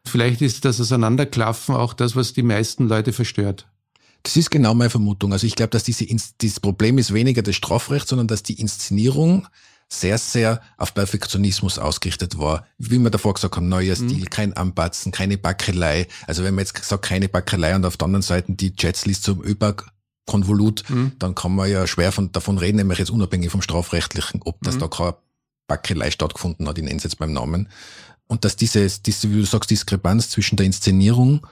[0.07, 3.67] Vielleicht ist das Auseinanderklaffen auch das, was die meisten Leute verstört.
[4.23, 5.33] Das ist genau meine Vermutung.
[5.33, 9.49] Also ich glaube, dass diese, dieses Problem ist weniger das Strafrecht, sondern dass die Inszenierung
[9.88, 12.67] sehr, sehr auf Perfektionismus ausgerichtet war.
[12.79, 14.09] Wie wir davor gesagt haben, neuer mhm.
[14.09, 16.07] Stil, kein Anpatzen, keine Backelei.
[16.27, 19.43] Also wenn man jetzt sagt, keine Backelei und auf der anderen Seite die Jetslist zum
[19.43, 19.85] ÖBAG
[20.25, 21.12] Konvolut, mhm.
[21.19, 24.77] dann kann man ja schwer von, davon reden, nämlich jetzt unabhängig vom Strafrechtlichen, ob das
[24.77, 24.81] mhm.
[24.81, 25.17] da keine
[25.67, 27.69] Backelei stattgefunden hat, ich nenne es jetzt beim Namen.
[28.33, 31.47] Und dass diese, diese, wie du sagst, Diskrepanz zwischen der Inszenierung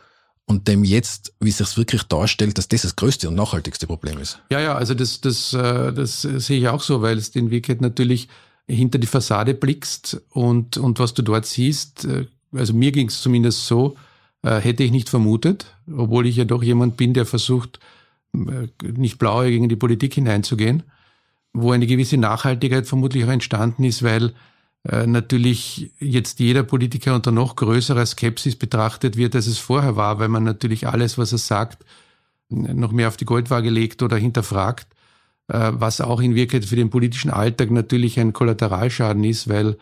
[0.46, 4.16] und dem jetzt, wie sich es wirklich darstellt, dass das das größte und nachhaltigste Problem
[4.16, 4.40] ist.
[4.50, 7.82] Ja, ja, also das, das, äh, das sehe ich auch so, weil es in Wirklichkeit
[7.82, 8.28] natürlich
[8.66, 13.20] hinter die Fassade blickst und, und was du dort siehst, äh, also mir ging es
[13.20, 13.96] zumindest so,
[14.42, 17.78] äh, hätte ich nicht vermutet, obwohl ich ja doch jemand bin, der versucht,
[18.32, 20.84] nicht blauer gegen die Politik hineinzugehen,
[21.52, 24.32] wo eine gewisse Nachhaltigkeit vermutlich auch entstanden ist, weil
[24.82, 30.28] natürlich jetzt jeder Politiker unter noch größerer Skepsis betrachtet wird, als es vorher war, weil
[30.28, 31.84] man natürlich alles, was er sagt,
[32.50, 34.88] noch mehr auf die Goldwaage legt oder hinterfragt,
[35.48, 39.76] äh, was auch in Wirklichkeit für den politischen Alltag natürlich ein Kollateralschaden ist, weil,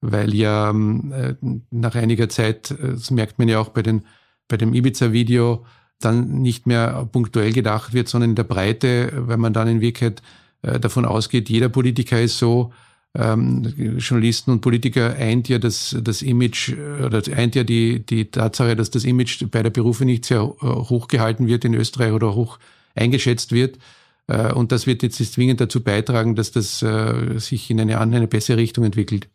[0.00, 1.34] weil ja ähm, äh,
[1.70, 4.04] nach einiger Zeit, das merkt man ja auch bei, den,
[4.48, 5.64] bei dem Ibiza-Video,
[6.00, 10.22] dann nicht mehr punktuell gedacht wird, sondern in der Breite, weil man dann in Wirklichkeit
[10.62, 12.72] davon ausgeht, jeder Politiker ist so,
[13.16, 13.62] ähm,
[13.98, 18.90] Journalisten und Politiker eint ja das, das Image oder eint ja die, die Tatsache, dass
[18.90, 22.58] das Image beider Berufe nicht sehr äh, hoch gehalten wird in Österreich oder hoch
[22.96, 23.78] eingeschätzt wird.
[24.26, 28.26] Äh, und das wird jetzt zwingend dazu beitragen, dass das äh, sich in eine, eine
[28.26, 29.28] bessere Richtung entwickelt.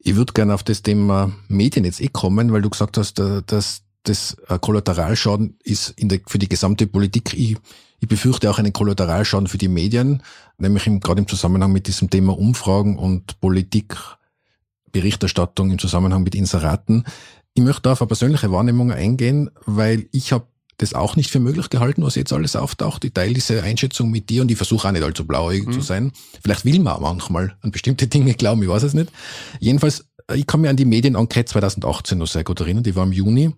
[0.00, 3.82] Ich würde gerne auf das Thema Medien jetzt eh kommen, weil du gesagt hast, dass
[4.04, 7.34] das Kollateralschaden ist in der, für die gesamte Politik.
[7.34, 7.58] Ich
[8.00, 10.22] ich befürchte auch einen Kollateralschaden für die Medien,
[10.60, 17.04] nämlich im, gerade im Zusammenhang mit diesem Thema Umfragen und Politikberichterstattung im Zusammenhang mit Inseraten.
[17.54, 20.46] Ich möchte auf eine persönliche Wahrnehmung eingehen, weil ich habe
[20.78, 23.04] das auch nicht für möglich gehalten, was jetzt alles auftaucht.
[23.04, 25.72] Ich teile diese Einschätzung mit dir und ich versuche auch nicht allzu blauäugig mhm.
[25.72, 26.12] zu sein.
[26.42, 29.10] Vielleicht will man manchmal an bestimmte Dinge glauben, ich weiß es nicht.
[29.58, 33.12] Jedenfalls, ich kann mir an die Medien-Enquete 2018 noch sehr gut erinnern, die war im
[33.12, 33.52] Juni.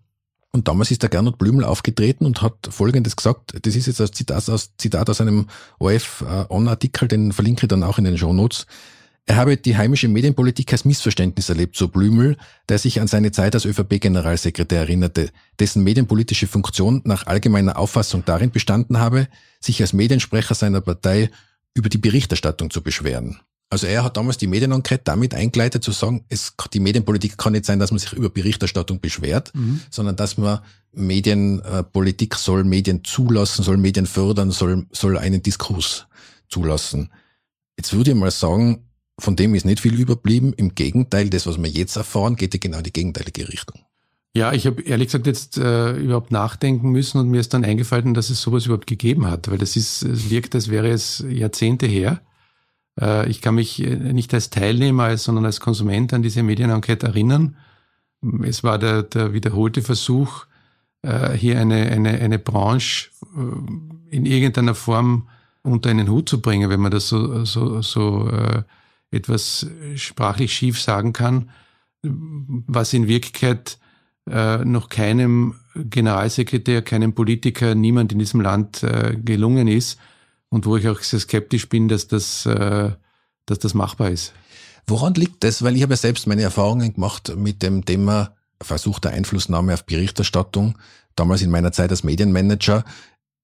[0.52, 3.54] Und damals ist der Gernot Blümel aufgetreten und hat Folgendes gesagt.
[3.62, 5.46] Das ist jetzt ein Zitat aus, Zitat aus einem
[5.78, 8.66] OF-On-Artikel, den verlinke ich dann auch in den Show Notes.
[9.24, 12.36] Er habe die heimische Medienpolitik als Missverständnis erlebt, so Blümel,
[12.68, 18.50] der sich an seine Zeit als ÖVP-Generalsekretär erinnerte, dessen medienpolitische Funktion nach allgemeiner Auffassung darin
[18.50, 19.28] bestanden habe,
[19.60, 21.30] sich als Mediensprecher seiner Partei
[21.72, 23.40] über die Berichterstattung zu beschweren.
[23.72, 27.64] Also er hat damals die Medienenquete damit eingeleitet zu sagen, es, die Medienpolitik kann nicht
[27.64, 29.80] sein, dass man sich über Berichterstattung beschwert, mhm.
[29.88, 30.58] sondern dass man
[30.92, 36.06] Medienpolitik soll Medien zulassen, soll Medien fördern, soll, soll einen Diskurs
[36.50, 37.08] zulassen.
[37.78, 38.84] Jetzt würde ich mal sagen,
[39.18, 40.52] von dem ist nicht viel überblieben.
[40.52, 43.80] Im Gegenteil, das, was wir jetzt erfahren, geht ja genau in die gegenteilige Richtung.
[44.36, 48.12] Ja, ich habe ehrlich gesagt jetzt äh, überhaupt nachdenken müssen und mir ist dann eingefallen,
[48.12, 51.86] dass es sowas überhaupt gegeben hat, weil das ist, es wirkt, als wäre es Jahrzehnte
[51.86, 52.20] her.
[53.00, 57.56] Äh, ich kann mich äh, nicht als Teilnehmer, sondern als Konsument an diese Medienenquete erinnern.
[58.42, 60.46] Es war der, der wiederholte Versuch,
[61.02, 63.10] äh, hier eine, eine, eine Branche
[64.10, 65.28] in irgendeiner Form
[65.62, 68.28] unter einen Hut zu bringen, wenn man das so, so, so
[69.10, 71.50] etwas sprachlich schief sagen kann,
[72.02, 73.78] was in Wirklichkeit
[74.26, 78.84] noch keinem Generalsekretär, keinem Politiker, niemand in diesem Land
[79.24, 79.98] gelungen ist
[80.52, 82.90] und wo ich auch sehr skeptisch bin, dass das, äh,
[83.46, 84.34] dass das machbar ist.
[84.86, 85.62] Woran liegt das?
[85.62, 90.78] Weil ich habe ja selbst meine Erfahrungen gemacht mit dem Thema versuchter Einflussnahme auf Berichterstattung,
[91.16, 92.84] damals in meiner Zeit als Medienmanager.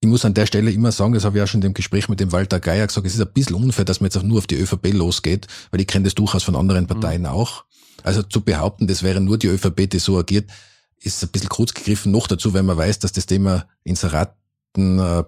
[0.01, 2.09] Ich muss an der Stelle immer sagen, das habe ich auch schon in dem Gespräch
[2.09, 4.37] mit dem Walter Geier gesagt, es ist ein bisschen unfair, dass man jetzt auch nur
[4.37, 7.29] auf die ÖVP losgeht, weil ich kenne das durchaus von anderen Parteien mhm.
[7.29, 7.65] auch.
[8.03, 10.49] Also zu behaupten, das wäre nur die ÖVP, die so agiert,
[10.99, 12.11] ist ein bisschen kurz gegriffen.
[12.11, 15.23] Noch dazu, wenn man weiß, dass das Thema Inseraten, äh,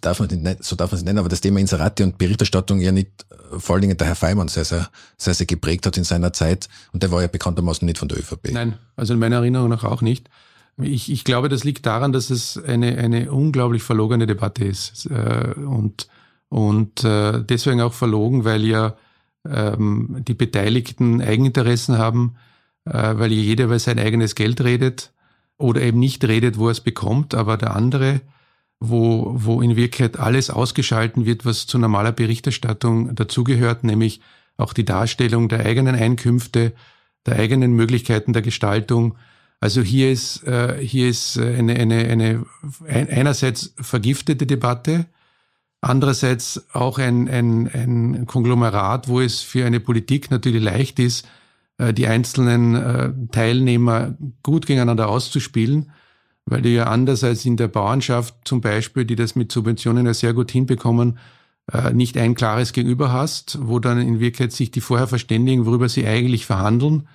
[0.00, 2.92] darf man nicht, so darf man es nennen, aber das Thema Inserate und Berichterstattung ja
[2.92, 6.04] nicht, äh, vor allen Dingen der Herr Feimann sehr, sehr, sehr, sehr geprägt hat in
[6.04, 6.68] seiner Zeit.
[6.92, 8.52] Und der war ja bekanntermaßen nicht von der ÖVP.
[8.52, 10.30] Nein, also in meiner Erinnerung nach auch nicht.
[10.78, 15.06] Ich, ich glaube, das liegt daran, dass es eine, eine unglaublich verlogene Debatte ist.
[15.06, 16.08] Äh, und,
[16.48, 18.96] und äh, deswegen auch verlogen, weil ja
[19.46, 22.36] ähm, die Beteiligten Eigeninteressen haben,
[22.88, 25.12] weil jeder über sein eigenes Geld redet
[25.58, 28.20] oder eben nicht redet, wo er es bekommt, aber der andere
[28.80, 34.20] wo, wo in Wirklichkeit alles ausgeschalten wird, was zu normaler Berichterstattung dazugehört, nämlich
[34.56, 36.72] auch die Darstellung der eigenen Einkünfte,
[37.24, 39.16] der eigenen Möglichkeiten der Gestaltung.
[39.60, 42.46] Also hier ist, äh, hier ist eine, eine, eine
[42.86, 45.06] einerseits vergiftete Debatte,
[45.80, 51.26] andererseits auch ein, ein, ein Konglomerat, wo es für eine Politik natürlich leicht ist,
[51.78, 55.90] äh, die einzelnen äh, Teilnehmer gut gegeneinander auszuspielen
[56.46, 60.14] weil du ja anders als in der Bauernschaft zum Beispiel, die das mit Subventionen ja
[60.14, 61.18] sehr gut hinbekommen,
[61.72, 65.88] äh, nicht ein klares Gegenüber hast, wo dann in Wirklichkeit sich die vorher verständigen, worüber
[65.88, 67.08] sie eigentlich verhandeln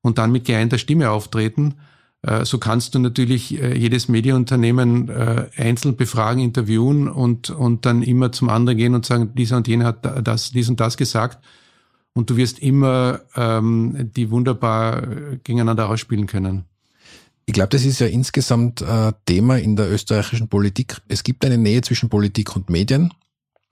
[0.00, 1.74] und dann mit geeinter Stimme auftreten.
[2.22, 5.10] Äh, so kannst du natürlich äh, jedes Medienunternehmen
[5.56, 9.86] einzeln befragen, interviewen und, und dann immer zum anderen gehen und sagen, dieser und jener
[9.86, 11.44] hat das, dies und das gesagt.
[12.14, 15.02] Und du wirst immer ähm, die wunderbar
[15.42, 16.64] gegeneinander ausspielen können.
[17.46, 21.00] Ich glaube, das ist ja insgesamt äh, Thema in der österreichischen Politik.
[21.06, 23.14] Es gibt eine Nähe zwischen Politik und Medien.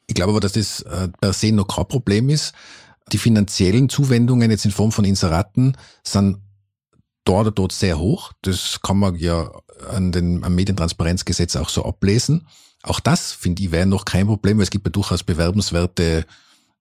[0.07, 2.53] Ich glaube aber, dass das äh, per se noch kein Problem ist.
[3.13, 6.39] Die finanziellen Zuwendungen jetzt in Form von Inseraten sind
[7.25, 8.33] dort oder dort sehr hoch.
[8.43, 9.51] Das kann man ja
[9.91, 12.47] an den, am Medientransparenzgesetz auch so ablesen.
[12.85, 16.27] Auch das, finde ich, wäre noch kein Problem, es gibt ja durchaus bewerbenswerte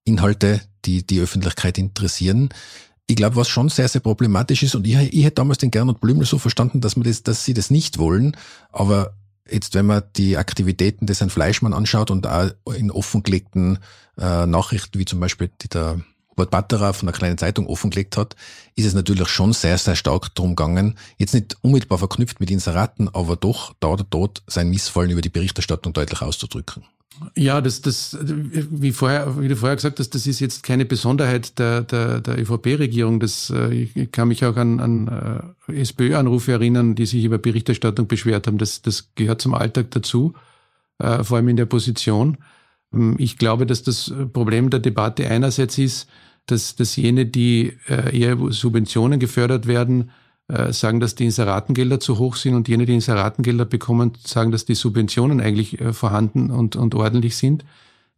[0.04, 2.50] Inhalte, die die Öffentlichkeit interessieren
[3.08, 6.00] ich glaube, was schon sehr, sehr problematisch ist, und ich, ich hätte damals den Gernot
[6.00, 8.38] Blümel so verstanden, dass, man das, dass sie das nicht wollen,
[8.72, 9.14] aber
[9.50, 13.80] jetzt, wenn man die Aktivitäten des Herrn Fleischmann anschaut und auch in offengelegten
[14.18, 18.36] äh, Nachrichten, wie zum Beispiel die der Hubert Batterer von der kleinen Zeitung offengelegt hat,
[18.76, 23.08] ist es natürlich schon sehr, sehr stark drum gegangen, jetzt nicht unmittelbar verknüpft mit Inseraten,
[23.14, 26.86] aber doch da oder dort sein Missfallen über die Berichterstattung deutlich auszudrücken.
[27.36, 31.58] Ja, das, das, wie vorher, wie du vorher gesagt hast, das ist jetzt keine Besonderheit
[31.60, 33.20] der, der, der ÖVP-Regierung.
[33.20, 38.08] Das, äh, ich kann mich auch an, an äh, SPÖ-Anrufe erinnern, die sich über Berichterstattung
[38.08, 38.58] beschwert haben.
[38.58, 40.34] Das, das gehört zum Alltag dazu,
[41.00, 42.38] äh, vor allem in der Position.
[42.94, 46.08] Ähm, ich glaube, dass das Problem der Debatte einerseits ist,
[46.46, 50.12] dass, dass jene, die eher Subventionen gefördert werden,
[50.48, 54.76] sagen, dass die Inseratengelder zu hoch sind und jene, die Inseratengelder bekommen, sagen, dass die
[54.76, 57.64] Subventionen eigentlich äh, vorhanden und, und ordentlich sind.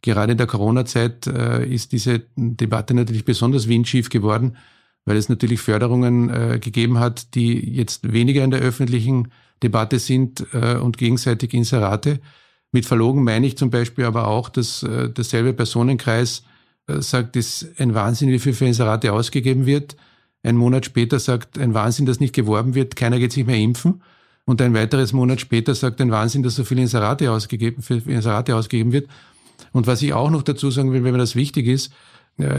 [0.02, 4.56] Gerade in der Corona-Zeit äh, ist diese Debatte natürlich besonders windschief geworden,
[5.04, 10.46] weil es natürlich Förderungen äh, gegeben hat, die jetzt weniger in der öffentlichen Debatte sind
[10.52, 12.20] äh, und gegenseitig Inserate.
[12.72, 16.42] Mit verlogen meine ich zum Beispiel aber auch, dass äh, derselbe Personenkreis
[16.88, 19.96] äh, sagt, es ist ein Wahnsinn, wie viel für Inserate ausgegeben wird
[20.46, 24.02] ein Monat später sagt, ein Wahnsinn, dass nicht geworben wird, keiner geht sich mehr impfen.
[24.44, 28.54] Und ein weiteres Monat später sagt, ein Wahnsinn, dass so viel Inserate ausgegeben, für Inserate
[28.54, 29.08] ausgegeben wird.
[29.72, 31.92] Und was ich auch noch dazu sagen will, wenn mir das wichtig ist,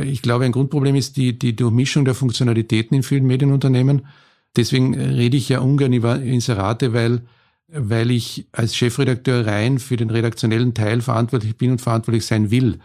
[0.03, 4.07] ich glaube, ein Grundproblem ist die, die Durchmischung der Funktionalitäten in vielen Medienunternehmen.
[4.55, 7.21] Deswegen rede ich ja ungern über Inserate, weil,
[7.67, 12.79] weil ich als Chefredakteur rein für den redaktionellen Teil verantwortlich bin und verantwortlich sein will.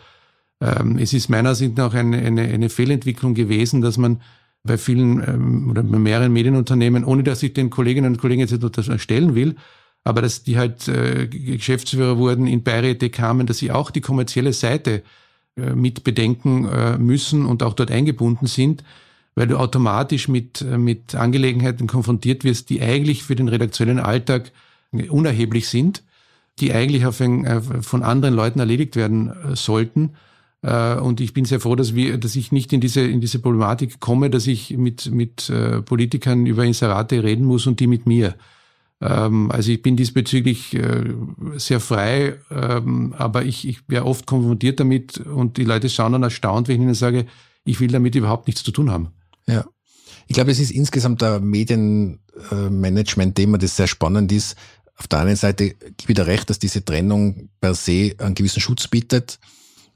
[0.61, 4.21] Ähm, es ist meiner Sicht nach eine, eine, eine Fehlentwicklung gewesen, dass man
[4.65, 8.53] bei vielen ähm, oder bei mehreren Medienunternehmen, ohne dass ich den Kolleginnen und Kollegen jetzt
[8.53, 9.57] etwas erstellen will,
[10.05, 14.53] aber dass die halt äh, Geschäftsführer wurden, in Beiräte kamen, dass sie auch die kommerzielle
[14.53, 15.03] Seite
[15.57, 18.83] äh, mit bedenken äh, müssen und auch dort eingebunden sind.
[19.35, 24.53] weil du automatisch mit, mit Angelegenheiten konfrontiert wirst, die eigentlich für den redaktionellen Alltag
[25.09, 26.03] unerheblich sind,
[26.59, 30.11] die eigentlich auf ein, äh, von anderen Leuten erledigt werden äh, sollten.
[30.63, 33.39] Äh, und ich bin sehr froh, dass, wir, dass ich nicht in diese, in diese
[33.39, 35.53] Problematik komme, dass ich mit, mit
[35.85, 38.35] Politikern über Inserate reden muss und die mit mir.
[39.01, 40.79] Ähm, also ich bin diesbezüglich
[41.57, 46.23] sehr frei, ähm, aber ich, ich wäre oft konfrontiert damit und die Leute schauen dann
[46.23, 47.27] erstaunt, wenn ich ihnen sage,
[47.65, 49.09] ich will damit überhaupt nichts zu tun haben.
[49.47, 49.65] Ja.
[50.29, 54.57] Ich glaube, es ist insgesamt ein Medienmanagement-Thema, das sehr spannend ist.
[54.97, 58.61] Auf der einen Seite gebe ich wieder recht, dass diese Trennung per se einen gewissen
[58.61, 59.39] Schutz bietet.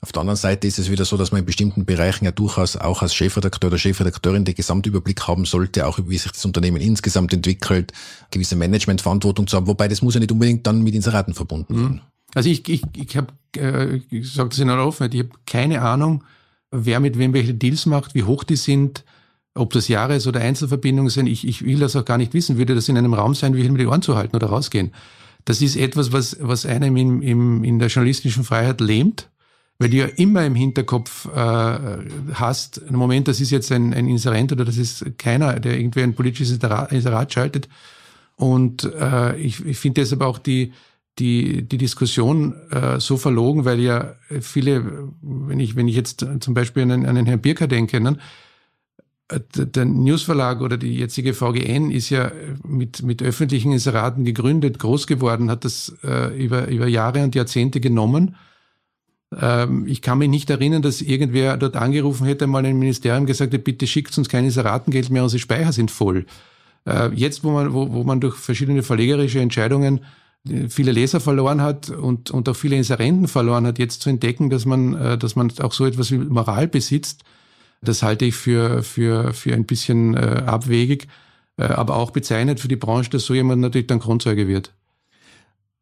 [0.01, 2.77] Auf der anderen Seite ist es wieder so, dass man in bestimmten Bereichen ja durchaus
[2.77, 7.33] auch als Chefredakteur oder Chefredakteurin den Gesamtüberblick haben sollte, auch wie sich das Unternehmen insgesamt
[7.33, 7.93] entwickelt,
[8.31, 11.83] gewisse Managementverantwortung zu haben, wobei das muss ja nicht unbedingt dann mit Inseraten verbunden mhm.
[11.83, 12.01] sein.
[12.35, 15.81] Also ich, ich, ich habe, äh, ich sage das in aller Offenheit, ich habe keine
[15.81, 16.23] Ahnung,
[16.71, 19.05] wer mit wem welche Deals macht, wie hoch die sind,
[19.55, 21.27] ob das Jahres- oder Einzelverbindungen sind.
[21.27, 22.59] Ich, ich will das auch gar nicht wissen.
[22.59, 24.93] Würde das in einem Raum sein, wie ich mit die Ohren zu halten oder rausgehen?
[25.47, 29.31] Das ist etwas, was, was einem im, im, in der journalistischen Freiheit lähmt,
[29.79, 31.79] weil du ja immer im Hinterkopf äh,
[32.35, 36.03] hast, im Moment, das ist jetzt ein, ein Inserent oder das ist keiner, der irgendwie
[36.03, 36.59] ein politisches
[36.91, 37.69] Inserat schaltet.
[38.37, 40.73] Und äh, ich, ich finde deshalb auch die,
[41.19, 46.55] die, die Diskussion äh, so verlogen, weil ja viele, wenn ich, wenn ich jetzt zum
[46.55, 48.19] Beispiel an, an den Herrn Birker denke, ne,
[49.31, 52.31] der Newsverlag oder die jetzige VGN ist ja
[52.63, 57.81] mit, mit öffentlichen Inseraten gegründet, groß geworden, hat das äh, über, über Jahre und Jahrzehnte
[57.81, 58.37] genommen.
[59.35, 63.53] Ähm, ich kann mich nicht erinnern, dass irgendwer dort angerufen hätte, mal ein Ministerium gesagt
[63.53, 66.27] hat, bitte schickt uns kein Inseratengeld mehr, unsere Speicher sind voll.
[66.87, 70.05] Äh, jetzt, wo man, wo, wo man durch verschiedene verlegerische Entscheidungen
[70.49, 74.51] äh, viele Leser verloren hat und, und auch viele Inserenten verloren hat, jetzt zu entdecken,
[74.51, 77.25] dass man, äh, dass man auch so etwas wie Moral besitzt,
[77.83, 81.09] das halte ich für, für, für ein bisschen abwegig,
[81.59, 84.73] aber auch bezeichnet für die Branche, dass so jemand natürlich dann Grundzeuge wird.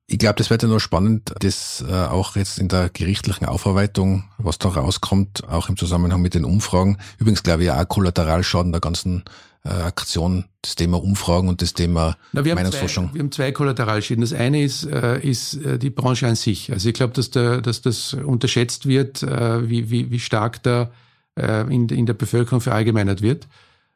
[0.06, 4.24] Ich glaube, das wird ja noch spannend, das äh, auch jetzt in der gerichtlichen Aufarbeitung,
[4.36, 6.98] was da rauskommt, auch im Zusammenhang mit den Umfragen.
[7.18, 9.24] Übrigens glaube ich auch Kollateralschaden der ganzen
[9.64, 13.06] äh, Aktion, das Thema Umfragen und das Thema Na, wir Meinungsforschung.
[13.08, 14.20] Zwei, wir haben zwei Kollateralschäden.
[14.20, 16.70] Das eine ist, äh, ist äh, die Branche an sich.
[16.70, 20.90] Also ich glaube, dass, da, dass das unterschätzt wird, äh, wie, wie, wie stark da
[21.38, 23.48] äh, in, in der Bevölkerung verallgemeinert wird.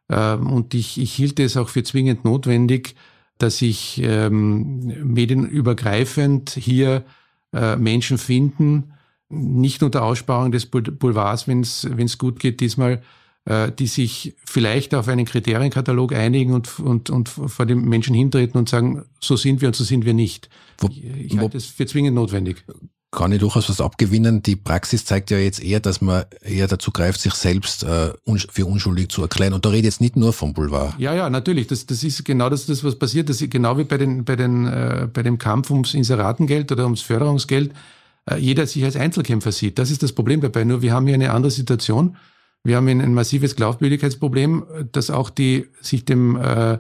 [0.09, 2.95] Ähm, und ich, ich hielt es auch für zwingend notwendig,
[3.39, 7.05] dass sich ähm, medienübergreifend hier
[7.53, 8.93] äh, Menschen finden,
[9.29, 13.03] nicht unter Aussparung des Boulevards, wenn es gut geht diesmal,
[13.45, 18.59] äh, die sich vielleicht auf einen Kriterienkatalog einigen und, und, und vor den Menschen hintreten
[18.59, 20.49] und sagen, so sind wir und so sind wir nicht.
[20.79, 22.65] Wo, ich, ich halte es für zwingend notwendig
[23.11, 24.43] kann ich durchaus was abgewinnen.
[24.43, 28.13] Die Praxis zeigt ja jetzt eher, dass man eher dazu greift, sich selbst äh,
[28.51, 29.55] für unschuldig zu erklären.
[29.55, 30.95] Und da rede ich jetzt nicht nur vom Boulevard.
[30.99, 31.67] Ja, ja, natürlich.
[31.67, 33.31] Das, das ist genau das, das, was passiert.
[33.31, 36.85] Das ist genau wie bei, den, bei, den, äh, bei dem Kampf ums Inseratengeld oder
[36.85, 37.73] ums Förderungsgeld.
[38.31, 39.79] Äh, jeder sich als Einzelkämpfer sieht.
[39.79, 40.65] Das ist das Problem dabei.
[40.65, 42.17] Nur wir haben hier eine andere Situation.
[42.63, 46.79] Wir haben ein massives Glaubwürdigkeitsproblem, dass auch die sich dem, äh,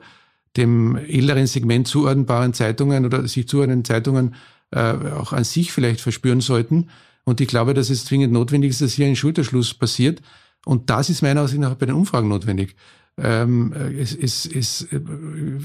[0.58, 4.34] dem älteren Segment zuordnenbaren Zeitungen oder sich zuordnenden Zeitungen
[4.70, 6.88] äh, auch an sich vielleicht verspüren sollten.
[7.24, 10.22] Und ich glaube, dass es zwingend notwendig ist, dass hier ein Schulterschluss passiert.
[10.64, 12.74] Und das ist meiner Ansicht nach bei den Umfragen notwendig.
[13.16, 14.88] Ähm, es, es, es,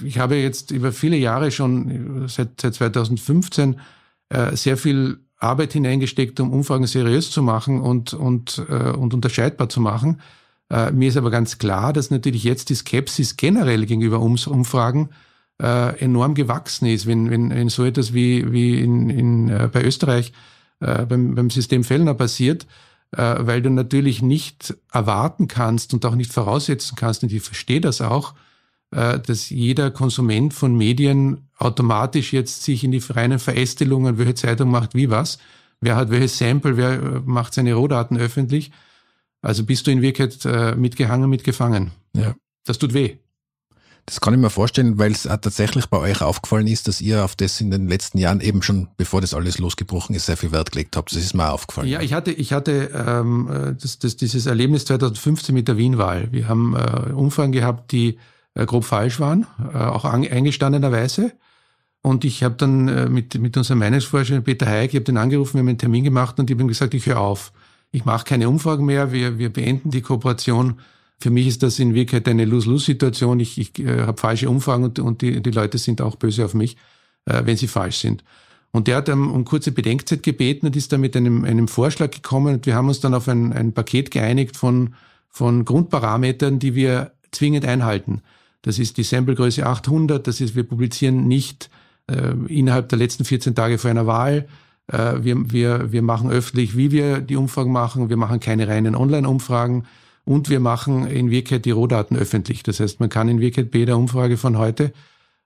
[0.03, 3.79] ich habe jetzt über viele Jahre schon, seit, seit 2015,
[4.29, 9.69] äh, sehr viel Arbeit hineingesteckt, um Umfragen seriös zu machen und, und, äh, und unterscheidbar
[9.69, 10.21] zu machen.
[10.69, 15.09] Äh, mir ist aber ganz klar, dass natürlich jetzt die Skepsis generell gegenüber Umfragen
[15.61, 19.83] äh, enorm gewachsen ist, wenn, wenn, wenn so etwas wie, wie in, in, äh, bei
[19.83, 20.33] Österreich
[20.79, 22.67] äh, beim, beim System Fellner passiert,
[23.11, 27.81] äh, weil du natürlich nicht erwarten kannst und auch nicht voraussetzen kannst, und ich verstehe
[27.81, 28.33] das auch,
[28.91, 34.69] äh, dass jeder Konsument von Medien automatisch jetzt sich in die reinen Verästelungen, welche Zeitung
[34.71, 35.37] macht wie was,
[35.81, 38.71] wer hat welches Sample, wer äh, macht seine Rohdaten öffentlich.
[39.41, 41.91] Also bist du in Wirklichkeit äh, mitgehangen, mitgefangen.
[42.15, 42.35] Ja.
[42.65, 43.17] Das tut weh.
[44.05, 47.35] Das kann ich mir vorstellen, weil es tatsächlich bei euch aufgefallen ist, dass ihr auf
[47.35, 50.71] das in den letzten Jahren eben schon, bevor das alles losgebrochen ist, sehr viel Wert
[50.71, 51.11] gelegt habt.
[51.11, 51.88] Das ist mir auch aufgefallen.
[51.88, 56.28] Ja, ich hatte, ich hatte ähm, das, das, dieses Erlebnis 2015 mit der Wien-Wahl.
[56.32, 58.17] Wir haben äh, Umfragen gehabt, die
[58.55, 61.32] äh, grob falsch waren, äh, auch an, eingestandenerweise.
[62.01, 65.53] Und ich habe dann äh, mit, mit unserem Meinungsforscher Peter Heik, ich habe den angerufen,
[65.53, 67.53] wir haben einen Termin gemacht und ich habe ihm gesagt, ich höre auf.
[67.91, 70.80] Ich mache keine Umfragen mehr, wir, wir beenden die Kooperation
[71.24, 73.39] für mich ist das in Wirklichkeit eine Lose-Lose-Situation.
[73.39, 76.53] Ich, ich äh, habe falsche Umfragen und, und die, die Leute sind auch böse auf
[76.53, 76.76] mich,
[77.24, 78.26] äh, wenn sie falsch sind.
[78.71, 82.11] Und der hat um, um kurze Bedenkzeit gebeten und ist dann mit einem, einem Vorschlag
[82.11, 84.95] gekommen und wir haben uns dann auf ein, ein Paket geeinigt von,
[85.30, 88.21] von Grundparametern, die wir zwingend einhalten.
[88.61, 91.69] Das ist die Samplegröße 800, das ist, wir publizieren nicht
[92.11, 94.49] äh, innerhalb der letzten 14 Tage vor einer Wahl.
[94.88, 98.09] Äh, wir, wir, wir machen öffentlich, wie wir die Umfragen machen.
[98.09, 99.86] Wir machen keine reinen Online-Umfragen.
[100.26, 102.63] Und wir machen in Wirklichkeit die Rohdaten öffentlich.
[102.63, 104.93] Das heißt, man kann in Wirklichkeit bei der Umfrage von heute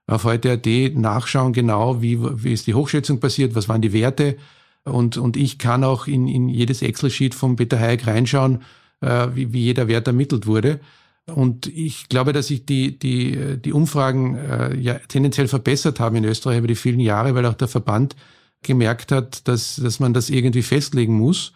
[0.06, 4.36] auf heute.at nachschauen, genau wie, wie ist die Hochschätzung passiert, was waren die Werte.
[4.84, 8.62] Und, und ich kann auch in, in jedes Excel-Sheet von Peter Hayek reinschauen,
[9.00, 10.80] äh, wie, wie jeder Wert ermittelt wurde.
[11.26, 16.24] Und ich glaube, dass sich die, die, die Umfragen äh, ja tendenziell verbessert haben in
[16.24, 18.16] Österreich über die vielen Jahre, weil auch der Verband
[18.62, 21.52] gemerkt hat, dass, dass man das irgendwie festlegen muss.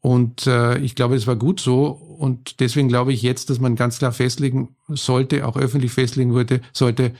[0.00, 1.86] Und äh, ich glaube, es war gut so.
[1.86, 6.60] Und deswegen glaube ich jetzt, dass man ganz klar festlegen sollte, auch öffentlich festlegen würde,
[6.72, 7.12] sollte,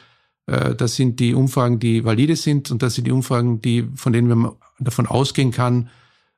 [0.47, 4.13] äh, das sind die Umfragen, die valide sind und das sind die Umfragen, die, von
[4.13, 5.91] denen man davon ausgehen kann,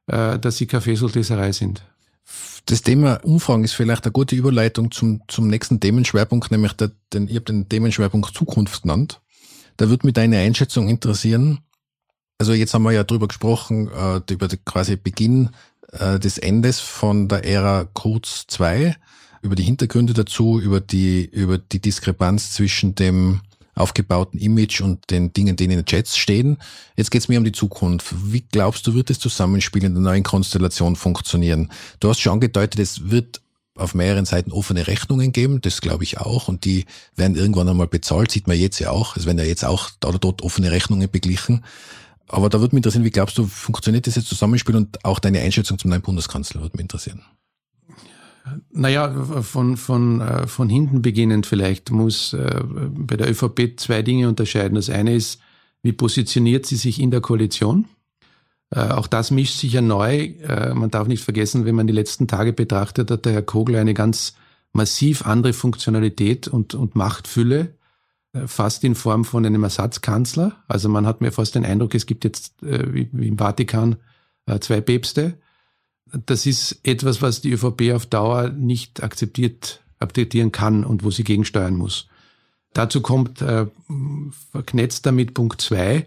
[0.07, 1.83] äh, dass sie Kaffeesultleserei sind.
[2.67, 7.29] Das Thema Umfragen ist vielleicht eine gute Überleitung zum, zum nächsten Themenschwerpunkt, nämlich der, den,
[7.29, 9.21] ich habe den Themenschwerpunkt Zukunft genannt.
[9.77, 11.61] Da würde mich deine Einschätzung interessieren.
[12.39, 15.51] Also jetzt haben wir ja drüber gesprochen, äh, über die, quasi Beginn
[15.93, 18.97] äh, des Endes von der Ära Kurz 2,
[19.43, 23.41] über die Hintergründe dazu, über die, über die Diskrepanz zwischen dem
[23.75, 26.59] aufgebauten Image und den Dingen, die in den Chats stehen.
[26.97, 28.15] Jetzt geht es mir um die Zukunft.
[28.33, 31.71] Wie glaubst du, wird das Zusammenspiel in der neuen Konstellation funktionieren?
[31.99, 33.41] Du hast schon angedeutet, es wird
[33.77, 36.85] auf mehreren Seiten offene Rechnungen geben, das glaube ich auch, und die
[37.17, 39.17] werden irgendwann einmal bezahlt, sieht man jetzt ja auch.
[39.17, 41.65] Es werden ja jetzt auch da oder dort offene Rechnungen beglichen.
[42.33, 45.79] Aber da würde mich interessieren, wie glaubst du, funktioniert jetzt Zusammenspiel und auch deine Einschätzung
[45.79, 47.23] zum neuen Bundeskanzler würde mich interessieren.
[48.71, 49.13] Naja,
[49.43, 54.77] von, von, äh, von hinten beginnend vielleicht muss äh, bei der ÖVP zwei Dinge unterscheiden.
[54.77, 55.41] Das eine ist,
[55.83, 57.87] wie positioniert sie sich in der Koalition?
[58.71, 60.35] Äh, auch das mischt sich ja neu.
[60.73, 63.95] Man darf nicht vergessen, wenn man die letzten Tage betrachtet, hat der Herr Kogler eine
[63.95, 64.35] ganz
[64.73, 67.75] massiv andere Funktionalität und, und Machtfülle,
[68.47, 70.57] fast in Form von einem Ersatzkanzler.
[70.69, 73.97] Also man hat mir fast den Eindruck, es gibt jetzt wie, wie im Vatikan
[74.61, 75.39] zwei Päpste
[76.27, 81.25] das ist etwas, was die ÖVP auf Dauer nicht akzeptiert, akzeptieren kann und wo sie
[81.25, 82.09] gegensteuern muss.
[82.73, 83.67] Dazu kommt äh,
[84.53, 86.07] verknetzt damit Punkt zwei.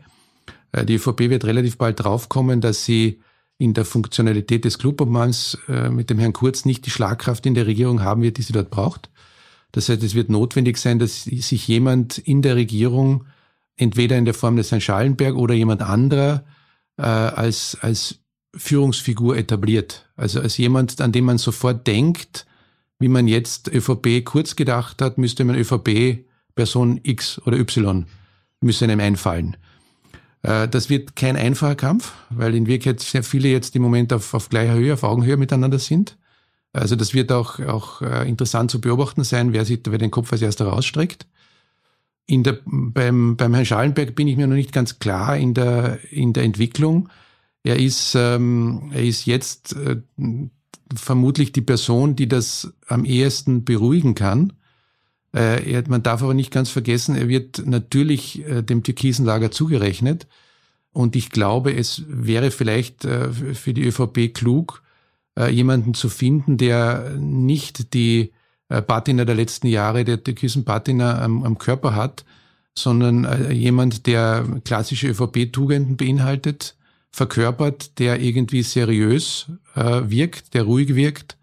[0.72, 3.22] Äh, die ÖVP wird relativ bald draufkommen, dass sie
[3.58, 7.68] in der Funktionalität des Clubobmanns äh, mit dem Herrn Kurz nicht die Schlagkraft in der
[7.68, 9.10] Regierung haben wird, die sie dort braucht.
[9.74, 13.26] Das heißt, es wird notwendig sein, dass sich jemand in der Regierung
[13.76, 16.46] entweder in der Form des Herrn Schallenberg oder jemand anderer
[16.98, 18.20] äh, als, als
[18.56, 20.08] Führungsfigur etabliert.
[20.16, 22.46] Also als jemand, an dem man sofort denkt,
[23.00, 26.24] wie man jetzt ÖVP kurz gedacht hat, müsste man ÖVP
[26.56, 28.06] Person X oder Y
[28.62, 29.58] müsste einem einfallen.
[30.44, 34.34] Äh, das wird kein einfacher Kampf, weil in Wirklichkeit sehr viele jetzt im Moment auf,
[34.36, 36.18] auf gleicher Höhe, auf Augenhöhe miteinander sind.
[36.74, 40.32] Also das wird auch, auch äh, interessant zu beobachten sein, wer sich wer den Kopf
[40.32, 41.28] als erster rausstreckt.
[42.26, 46.00] In der, beim, beim Herrn Schallenberg bin ich mir noch nicht ganz klar in der,
[46.12, 47.10] in der Entwicklung.
[47.64, 49.98] Er ist, ähm, er ist jetzt äh,
[50.96, 54.54] vermutlich die Person, die das am ehesten beruhigen kann.
[55.34, 59.52] Äh, er, man darf aber nicht ganz vergessen, er wird natürlich äh, dem türkisen Lager
[59.52, 60.28] zugerechnet.
[60.92, 64.83] Und ich glaube, es wäre vielleicht äh, für die ÖVP klug,
[65.38, 68.32] äh, jemanden zu finden, der nicht die
[68.70, 72.26] äh, Patina der letzten Jahre, der türkisen Patina am, am Körper hat,
[72.76, 76.76] sondern äh, jemand, der klassische ÖVP-Tugenden beinhaltet,
[77.12, 81.38] verkörpert, der irgendwie seriös äh, wirkt, der ruhig wirkt,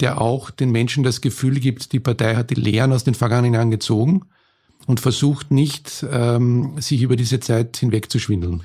[0.00, 3.54] der auch den Menschen das Gefühl gibt, die Partei hat die Lehren aus den vergangenen
[3.54, 4.22] Jahren gezogen
[4.86, 8.62] und versucht nicht, ähm, sich über diese Zeit hinwegzuschwindeln.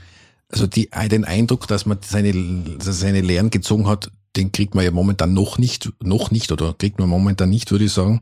[0.49, 2.33] Also die, den Eindruck, dass man seine,
[2.79, 6.99] seine Lehren gezogen hat, den kriegt man ja momentan noch nicht, noch nicht oder kriegt
[6.99, 8.21] man momentan nicht, würde ich sagen.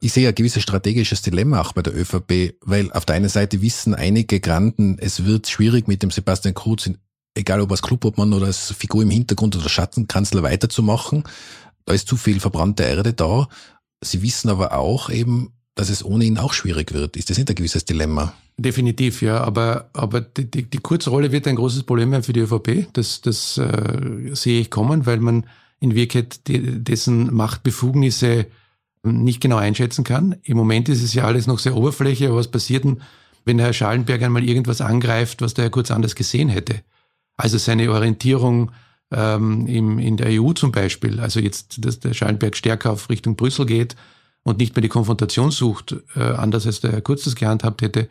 [0.00, 3.60] Ich sehe ein gewisses strategisches Dilemma auch bei der ÖVP, weil auf der einen Seite
[3.60, 6.88] wissen einige Granden, es wird schwierig mit dem Sebastian Kurz
[7.34, 11.24] egal ob als Clubobmann oder als Figur im Hintergrund oder Schattenkanzler weiterzumachen.
[11.84, 13.48] Da ist zu viel verbrannte Erde da.
[14.02, 17.16] Sie wissen aber auch eben, dass es ohne ihn auch schwierig wird.
[17.16, 18.34] Ist das nicht ein gewisses Dilemma?
[18.56, 19.42] Definitiv, ja.
[19.42, 22.88] Aber, aber die, die, die Kurzrolle wird ein großes Problem werden für die ÖVP.
[22.92, 25.46] Das, das äh, sehe ich kommen, weil man
[25.78, 28.46] in Wirklichkeit die, dessen Machtbefugnisse
[29.02, 30.36] nicht genau einschätzen kann.
[30.42, 33.00] Im Moment ist es ja alles noch sehr oberflächlich, aber was passiert denn,
[33.46, 36.82] wenn der Herr Schallenberg einmal irgendwas angreift, was der Herr Kurz anders gesehen hätte?
[37.38, 38.72] Also seine Orientierung
[39.10, 43.36] ähm, im, in der EU zum Beispiel, also jetzt, dass der Schallenberg stärker auf Richtung
[43.36, 43.96] Brüssel geht
[44.50, 48.08] und nicht mehr die Konfrontation sucht, äh, anders als der Herr Kurz das gehandhabt hätte,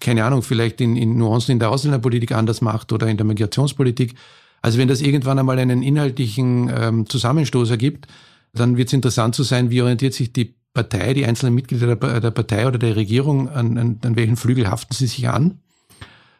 [0.00, 4.14] keine Ahnung, vielleicht in, in Nuancen in der Ausländerpolitik anders macht oder in der Migrationspolitik.
[4.60, 8.06] Also wenn das irgendwann einmal einen inhaltlichen ähm, Zusammenstoß ergibt,
[8.52, 12.20] dann wird es interessant zu sein, wie orientiert sich die Partei, die einzelnen Mitglieder der,
[12.20, 15.58] der Partei oder der Regierung, an, an, an welchen Flügel haften sie sich an.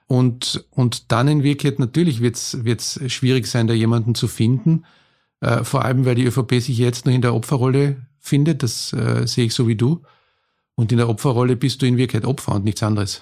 [0.07, 4.85] Und, und dann in Wirklichkeit natürlich wird es schwierig sein, da jemanden zu finden.
[5.41, 8.63] Äh, vor allem, weil die ÖVP sich jetzt noch in der Opferrolle findet.
[8.63, 10.03] Das äh, sehe ich so wie du.
[10.75, 13.21] Und in der Opferrolle bist du in Wirklichkeit Opfer und nichts anderes.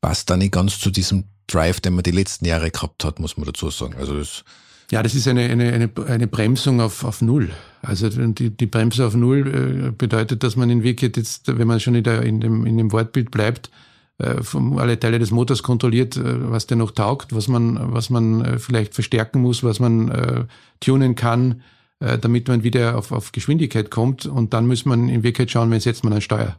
[0.00, 3.36] Passt da nicht ganz zu diesem Drive, den man die letzten Jahre gehabt hat, muss
[3.36, 3.94] man dazu sagen.
[3.94, 4.42] Also das
[4.90, 7.50] ja, das ist eine, eine, eine, eine Bremsung auf, auf Null.
[7.82, 11.80] Also die, die Bremse auf Null äh, bedeutet, dass man in Wirklichkeit jetzt, wenn man
[11.80, 13.70] schon in, der, in, dem, in dem Wortbild bleibt,
[14.18, 18.10] äh, vom, alle Teile des Motors kontrolliert, äh, was der noch taugt, was man, was
[18.10, 20.44] man vielleicht verstärken muss, was man äh,
[20.78, 21.62] tunen kann,
[22.00, 24.26] äh, damit man wieder auf, auf Geschwindigkeit kommt.
[24.26, 26.58] Und dann muss man in Wirklichkeit schauen, wenn setzt man ein Steuer.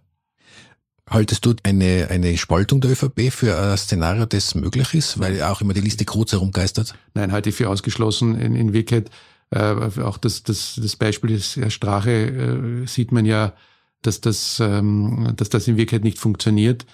[1.09, 5.61] Haltest du eine, eine Spaltung der ÖVP für ein Szenario, das möglich ist, weil auch
[5.61, 6.95] immer die Liste Kruz herumgeistert?
[7.13, 8.37] Nein, halte ich für ausgeschlossen.
[8.39, 9.09] In, in Wirklichkeit,
[9.51, 13.53] äh, auch das, das, das Beispiel des Herr Strache äh, sieht man ja,
[14.01, 16.85] dass das, ähm, dass das in Wirklichkeit nicht funktioniert.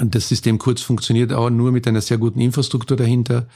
[0.00, 3.46] Und das System Kurz funktioniert auch nur mit einer sehr guten Infrastruktur dahinter,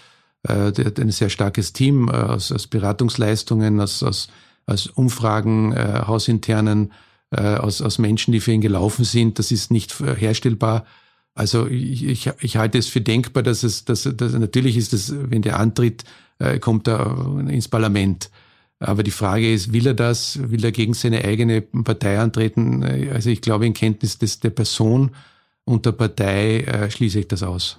[0.43, 4.28] äh, ein sehr starkes Team äh, aus, aus Beratungsleistungen, aus, aus,
[4.66, 6.93] aus Umfragen, äh, hausinternen
[7.30, 9.39] äh, aus, aus Menschen, die für ihn gelaufen sind.
[9.39, 10.84] Das ist nicht herstellbar.
[11.34, 15.12] Also ich, ich, ich halte es für denkbar, dass es, dass, dass natürlich ist es,
[15.14, 16.05] wenn der antritt,
[16.39, 18.30] äh, kommt er ins Parlament.
[18.78, 20.39] Aber die Frage ist, will er das?
[20.51, 22.84] Will er gegen seine eigene Partei antreten?
[23.12, 25.12] Also ich glaube, in Kenntnis des, der Person
[25.64, 27.78] und der Partei äh, schließe ich das aus.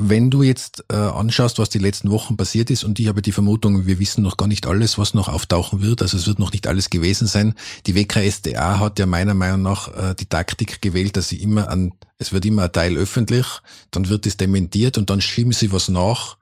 [0.00, 3.32] Wenn du jetzt äh, anschaust, was die letzten Wochen passiert ist, und ich habe die
[3.32, 6.52] Vermutung, wir wissen noch gar nicht alles, was noch auftauchen wird, also es wird noch
[6.52, 7.54] nicht alles gewesen sein.
[7.86, 11.94] Die WKSDA hat ja meiner Meinung nach äh, die Taktik gewählt, dass sie immer an,
[12.16, 13.46] es wird immer ein Teil öffentlich,
[13.90, 16.36] dann wird es dementiert und dann schieben sie was nach,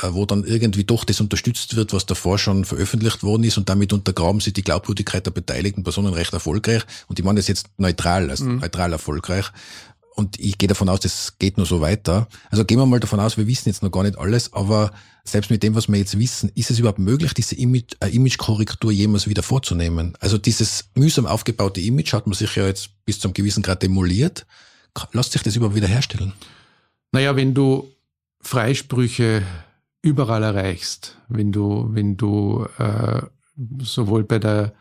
[0.00, 3.68] äh, wo dann irgendwie doch das unterstützt wird, was davor schon veröffentlicht worden ist und
[3.68, 6.84] damit untergraben sie die Glaubwürdigkeit der beteiligten Personen recht erfolgreich.
[7.08, 8.60] Und ich meine das jetzt neutral, also mhm.
[8.60, 9.52] neutral erfolgreich
[10.14, 12.28] und ich gehe davon aus, das geht nur so weiter.
[12.50, 14.92] Also gehen wir mal davon aus, wir wissen jetzt noch gar nicht alles, aber
[15.24, 18.92] selbst mit dem, was wir jetzt wissen, ist es überhaupt möglich, diese Image, äh, Image-Korrektur
[18.92, 20.16] jemals wieder vorzunehmen?
[20.20, 24.46] Also dieses mühsam aufgebaute Image hat man sich ja jetzt bis zum gewissen Grad demoliert.
[25.12, 26.32] Lässt sich das überhaupt wieder herstellen?
[27.10, 27.90] Naja, wenn du
[28.40, 29.42] Freisprüche
[30.02, 33.22] überall erreichst, wenn du, wenn du äh,
[33.80, 34.74] sowohl bei der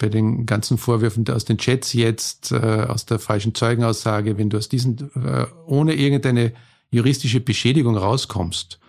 [0.00, 4.58] bei den ganzen Vorwürfen aus den Chats jetzt, äh, aus der falschen Zeugenaussage, wenn du
[4.58, 6.52] aus diesen äh, ohne irgendeine
[6.90, 8.80] juristische Beschädigung rauskommst,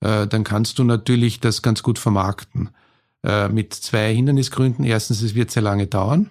[0.00, 2.70] äh, dann kannst du natürlich das ganz gut vermarkten.
[3.24, 4.84] Äh, mit zwei Hindernisgründen.
[4.84, 6.28] Erstens, es wird sehr lange dauern.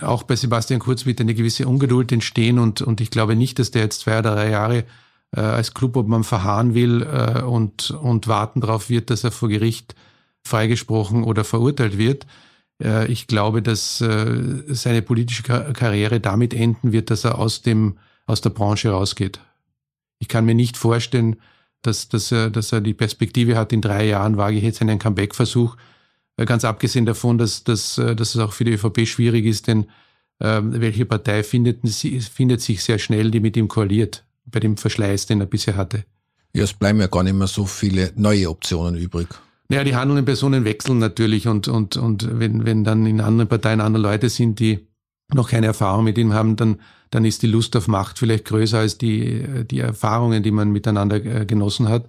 [0.00, 3.72] Auch bei Sebastian Kurz wird eine gewisse Ungeduld entstehen und, und ich glaube nicht, dass
[3.72, 4.84] der jetzt zwei oder drei Jahre
[5.36, 9.94] äh, als Clubobmann verharren will äh, und, und warten darauf wird, dass er vor Gericht
[10.44, 12.26] freigesprochen oder verurteilt wird.
[12.82, 17.98] Äh, ich glaube, dass äh, seine politische Karriere damit enden wird, dass er aus dem,
[18.26, 19.40] aus der Branche rausgeht.
[20.18, 21.36] Ich kann mir nicht vorstellen,
[21.82, 24.98] dass, dass, er, dass er die Perspektive hat, in drei Jahren wage ich jetzt einen
[24.98, 25.76] Comeback-Versuch.
[26.36, 29.86] Äh, ganz abgesehen davon, dass, dass, dass es auch für die ÖVP schwierig ist, denn
[30.38, 35.26] äh, welche Partei findet, findet sich sehr schnell, die mit ihm koaliert, bei dem Verschleiß,
[35.26, 36.04] den er bisher hatte.
[36.54, 39.28] Ja, es bleiben ja gar nicht mehr so viele neue Optionen übrig.
[39.68, 43.80] Naja, die handelnden Personen wechseln natürlich und, und, und wenn, wenn dann in anderen Parteien
[43.80, 44.86] andere Leute sind, die
[45.34, 48.78] noch keine Erfahrung mit ihm haben, dann, dann ist die Lust auf Macht vielleicht größer
[48.78, 52.06] als die, die Erfahrungen, die man miteinander äh, genossen hat.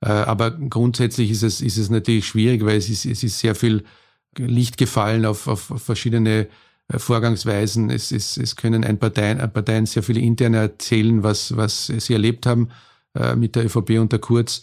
[0.00, 3.54] Äh, aber grundsätzlich ist es, ist es natürlich schwierig, weil es ist, es ist sehr
[3.54, 3.84] viel
[4.36, 6.48] Licht gefallen auf, auf verschiedene
[6.88, 7.90] äh, Vorgangsweisen.
[7.90, 12.46] Es, es, es können ein Parteien, Parteien sehr viele interne erzählen, was, was sie erlebt
[12.46, 12.68] haben
[13.34, 14.62] mit der ÖVP unter Kurz.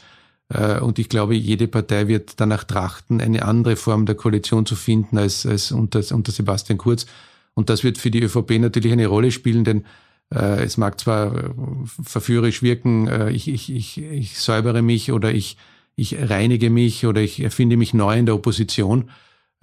[0.50, 4.76] Äh, und ich glaube, jede Partei wird danach trachten, eine andere Form der Koalition zu
[4.76, 7.06] finden als, als unter, unter Sebastian Kurz.
[7.54, 9.86] Und das wird für die ÖVP natürlich eine Rolle spielen, denn
[10.34, 11.50] äh, es mag zwar äh,
[11.86, 15.58] verführerisch wirken, äh, ich, ich, ich, ich säubere mich oder ich,
[15.96, 19.10] ich reinige mich oder ich erfinde mich neu in der Opposition.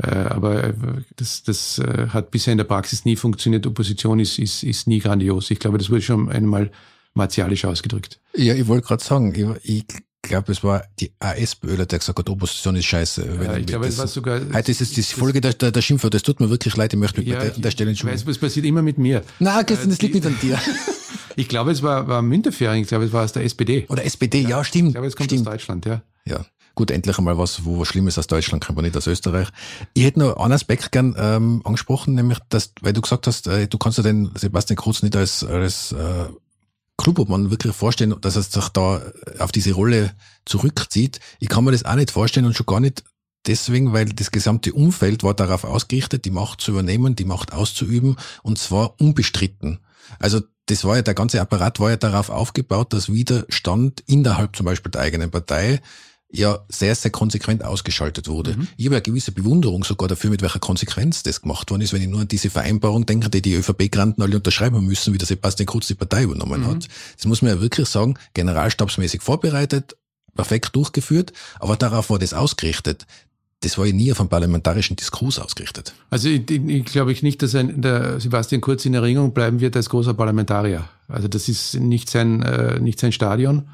[0.03, 0.75] Äh, aber äh,
[1.17, 3.67] das, das hat bisher in der Praxis nie funktioniert.
[3.67, 5.51] Opposition ist, ist, ist nie grandios.
[5.51, 6.71] Ich glaube, das wurde schon einmal
[7.13, 8.21] martialisch ausgedrückt.
[8.35, 9.33] Ja, ich wollte gerade sagen,
[9.63, 9.85] ich, ich
[10.29, 13.39] glaube, es war die AS-Böhler, der gesagt hat, Opposition ist scheiße.
[13.43, 14.41] Ja, ich glaube, es war sogar.
[14.53, 16.15] Heute ist es die Folge der, der, der Schimpfwort.
[16.15, 16.93] Das tut mir wirklich leid.
[16.93, 18.21] Ich möchte mich ja, bei der, der Stelle entschuldigen.
[18.21, 19.23] Ich weiß, es passiert immer mit mir.
[19.39, 20.59] Nein, Christian, das liegt nicht an dir.
[21.37, 22.83] ich glaube, es war, war Müntefering.
[22.83, 23.87] Ich glaube, es war aus der SPD.
[23.89, 24.89] Oder SPD, ja, ja stimmt.
[24.89, 25.47] Ich glaube, es kommt stimmt.
[25.47, 26.03] aus Deutschland, ja.
[26.27, 26.45] Ja.
[26.75, 29.49] Gut, endlich einmal was, wo was Schlimmes aus Deutschland kommt, aber nicht aus Österreich.
[29.93, 33.69] Ich hätte noch einen Aspekt gern ähm, angesprochen, nämlich, dass, weil du gesagt hast, äh,
[33.69, 36.25] du kannst ja den Sebastian Kurz nicht als, als äh,
[37.05, 39.03] Klubobmann wirklich vorstellen, dass er sich da
[39.39, 40.13] auf diese Rolle
[40.47, 41.21] zurückzieht.
[41.39, 43.05] Ich kann mir das auch nicht vorstellen und schon gar nicht
[43.47, 48.17] deswegen, weil das gesamte Umfeld war darauf ausgerichtet, die Macht zu übernehmen, die Macht auszuüben
[48.43, 49.81] und zwar unbestritten.
[50.19, 54.65] Also das war ja, der ganze Apparat war ja darauf aufgebaut, dass Widerstand innerhalb zum
[54.65, 55.83] Beispiel der eigenen Partei
[56.37, 58.57] ja sehr, sehr konsequent ausgeschaltet wurde.
[58.57, 58.69] Mhm.
[58.77, 62.03] Ich habe eine gewisse Bewunderung sogar dafür, mit welcher Konsequenz das gemacht worden ist, wenn
[62.03, 65.67] ich nur an diese Vereinbarung denke, die die ÖVP-Granten alle unterschreiben müssen, wie der Sebastian
[65.67, 66.67] Kurz die Partei übernommen mhm.
[66.67, 66.89] hat.
[67.17, 69.97] Das muss man ja wirklich sagen, generalstabsmäßig vorbereitet,
[70.35, 73.07] perfekt durchgeführt, aber darauf war das ausgerichtet.
[73.61, 75.95] Das war ja nie auf einem parlamentarischen Diskurs ausgerichtet.
[76.11, 79.61] Also ich, ich, ich glaube ich nicht, dass ein, der Sebastian Kurz in Erinnerung bleiben
[79.61, 80.87] wird als großer Parlamentarier.
[81.09, 83.69] Also das ist nicht sein, äh, nicht sein Stadion.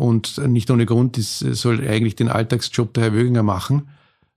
[0.00, 3.88] Und nicht ohne Grund ist, soll eigentlich den Alltagsjob der Herr Wöginger machen.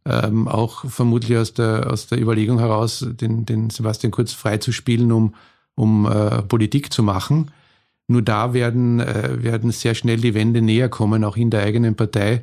[0.06, 5.36] Ähm, auch vermutlich aus der, aus der Überlegung heraus, den, den Sebastian Kurz freizuspielen, um,
[5.76, 7.52] um äh, Politik zu machen.
[8.08, 11.96] Nur da werden, äh, werden sehr schnell die Wände näher kommen, auch in der eigenen
[11.96, 12.42] Partei,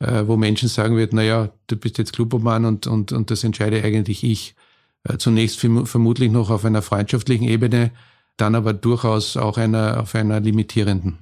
[0.00, 3.84] äh, wo Menschen sagen wird, naja, du bist jetzt Klubobmann und, und, und das entscheide
[3.84, 4.56] eigentlich ich.
[5.04, 7.92] Äh, zunächst vermutlich noch auf einer freundschaftlichen Ebene,
[8.36, 11.18] dann aber durchaus auch einer, auf einer limitierenden.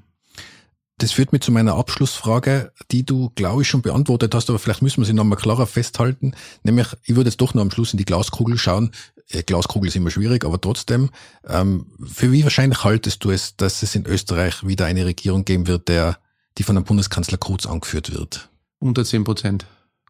[0.98, 4.82] Das führt mich zu meiner Abschlussfrage, die du, glaube ich, schon beantwortet hast, aber vielleicht
[4.82, 6.34] müssen wir sie nochmal klarer festhalten.
[6.62, 8.92] Nämlich, ich würde jetzt doch noch am Schluss in die Glaskugel schauen.
[9.28, 11.10] Äh, Glaskugel ist immer schwierig, aber trotzdem,
[11.48, 15.66] ähm, für wie wahrscheinlich haltest du es, dass es in Österreich wieder eine Regierung geben
[15.66, 16.18] wird, der,
[16.58, 18.48] die von einem Bundeskanzler Kurz angeführt wird?
[18.78, 19.66] Unter zehn Prozent.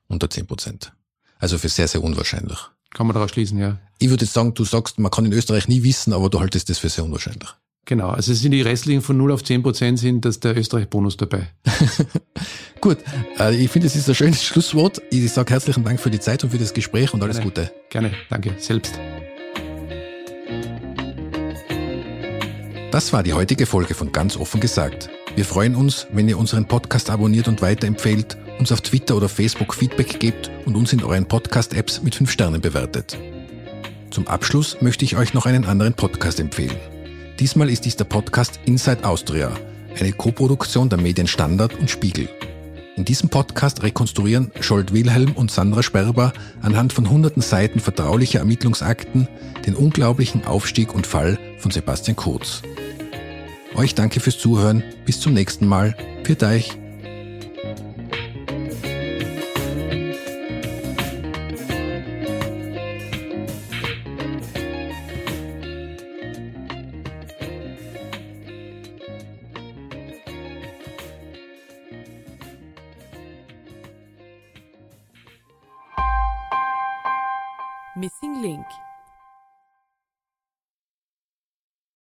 [0.09, 0.93] Unter zehn Prozent.
[1.39, 2.59] Also für sehr, sehr unwahrscheinlich.
[2.91, 3.78] Kann man daraus schließen, ja.
[3.99, 6.68] Ich würde jetzt sagen, du sagst, man kann in Österreich nie wissen, aber du haltest
[6.68, 7.49] das für sehr unwahrscheinlich.
[7.87, 11.18] Genau, also es sind die restlichen von 0 auf 10 Prozent sind, dass der Österreich-Bonus
[11.18, 11.49] dabei.
[12.80, 12.99] Gut,
[13.39, 15.03] äh, ich finde, es ist ein schönes Schlusswort.
[15.11, 17.51] Ich sage herzlichen Dank für die Zeit und für das Gespräch und alles Gerne.
[17.51, 17.72] Gute.
[17.91, 18.99] Gerne, danke, selbst.
[22.91, 25.11] Das war die heutige Folge von Ganz offen gesagt.
[25.35, 29.74] Wir freuen uns, wenn ihr unseren Podcast abonniert und weiterempfehlt, uns auf Twitter oder Facebook
[29.74, 33.18] Feedback gebt und uns in euren Podcast-Apps mit 5 Sternen bewertet.
[34.11, 36.76] Zum Abschluss möchte ich euch noch einen anderen Podcast empfehlen.
[37.41, 39.51] Diesmal ist dies der Podcast Inside Austria,
[39.99, 42.28] eine Koproduktion der Medien Standard und Spiegel.
[42.97, 46.32] In diesem Podcast rekonstruieren Scholt Wilhelm und Sandra Sperber
[46.62, 49.26] anhand von hunderten Seiten vertraulicher Ermittlungsakten
[49.66, 52.62] den unglaublichen Aufstieg und Fall von Sebastian Kurz.
[53.74, 55.97] Euch danke fürs Zuhören, bis zum nächsten Mal.
[56.22, 56.84] Für euch.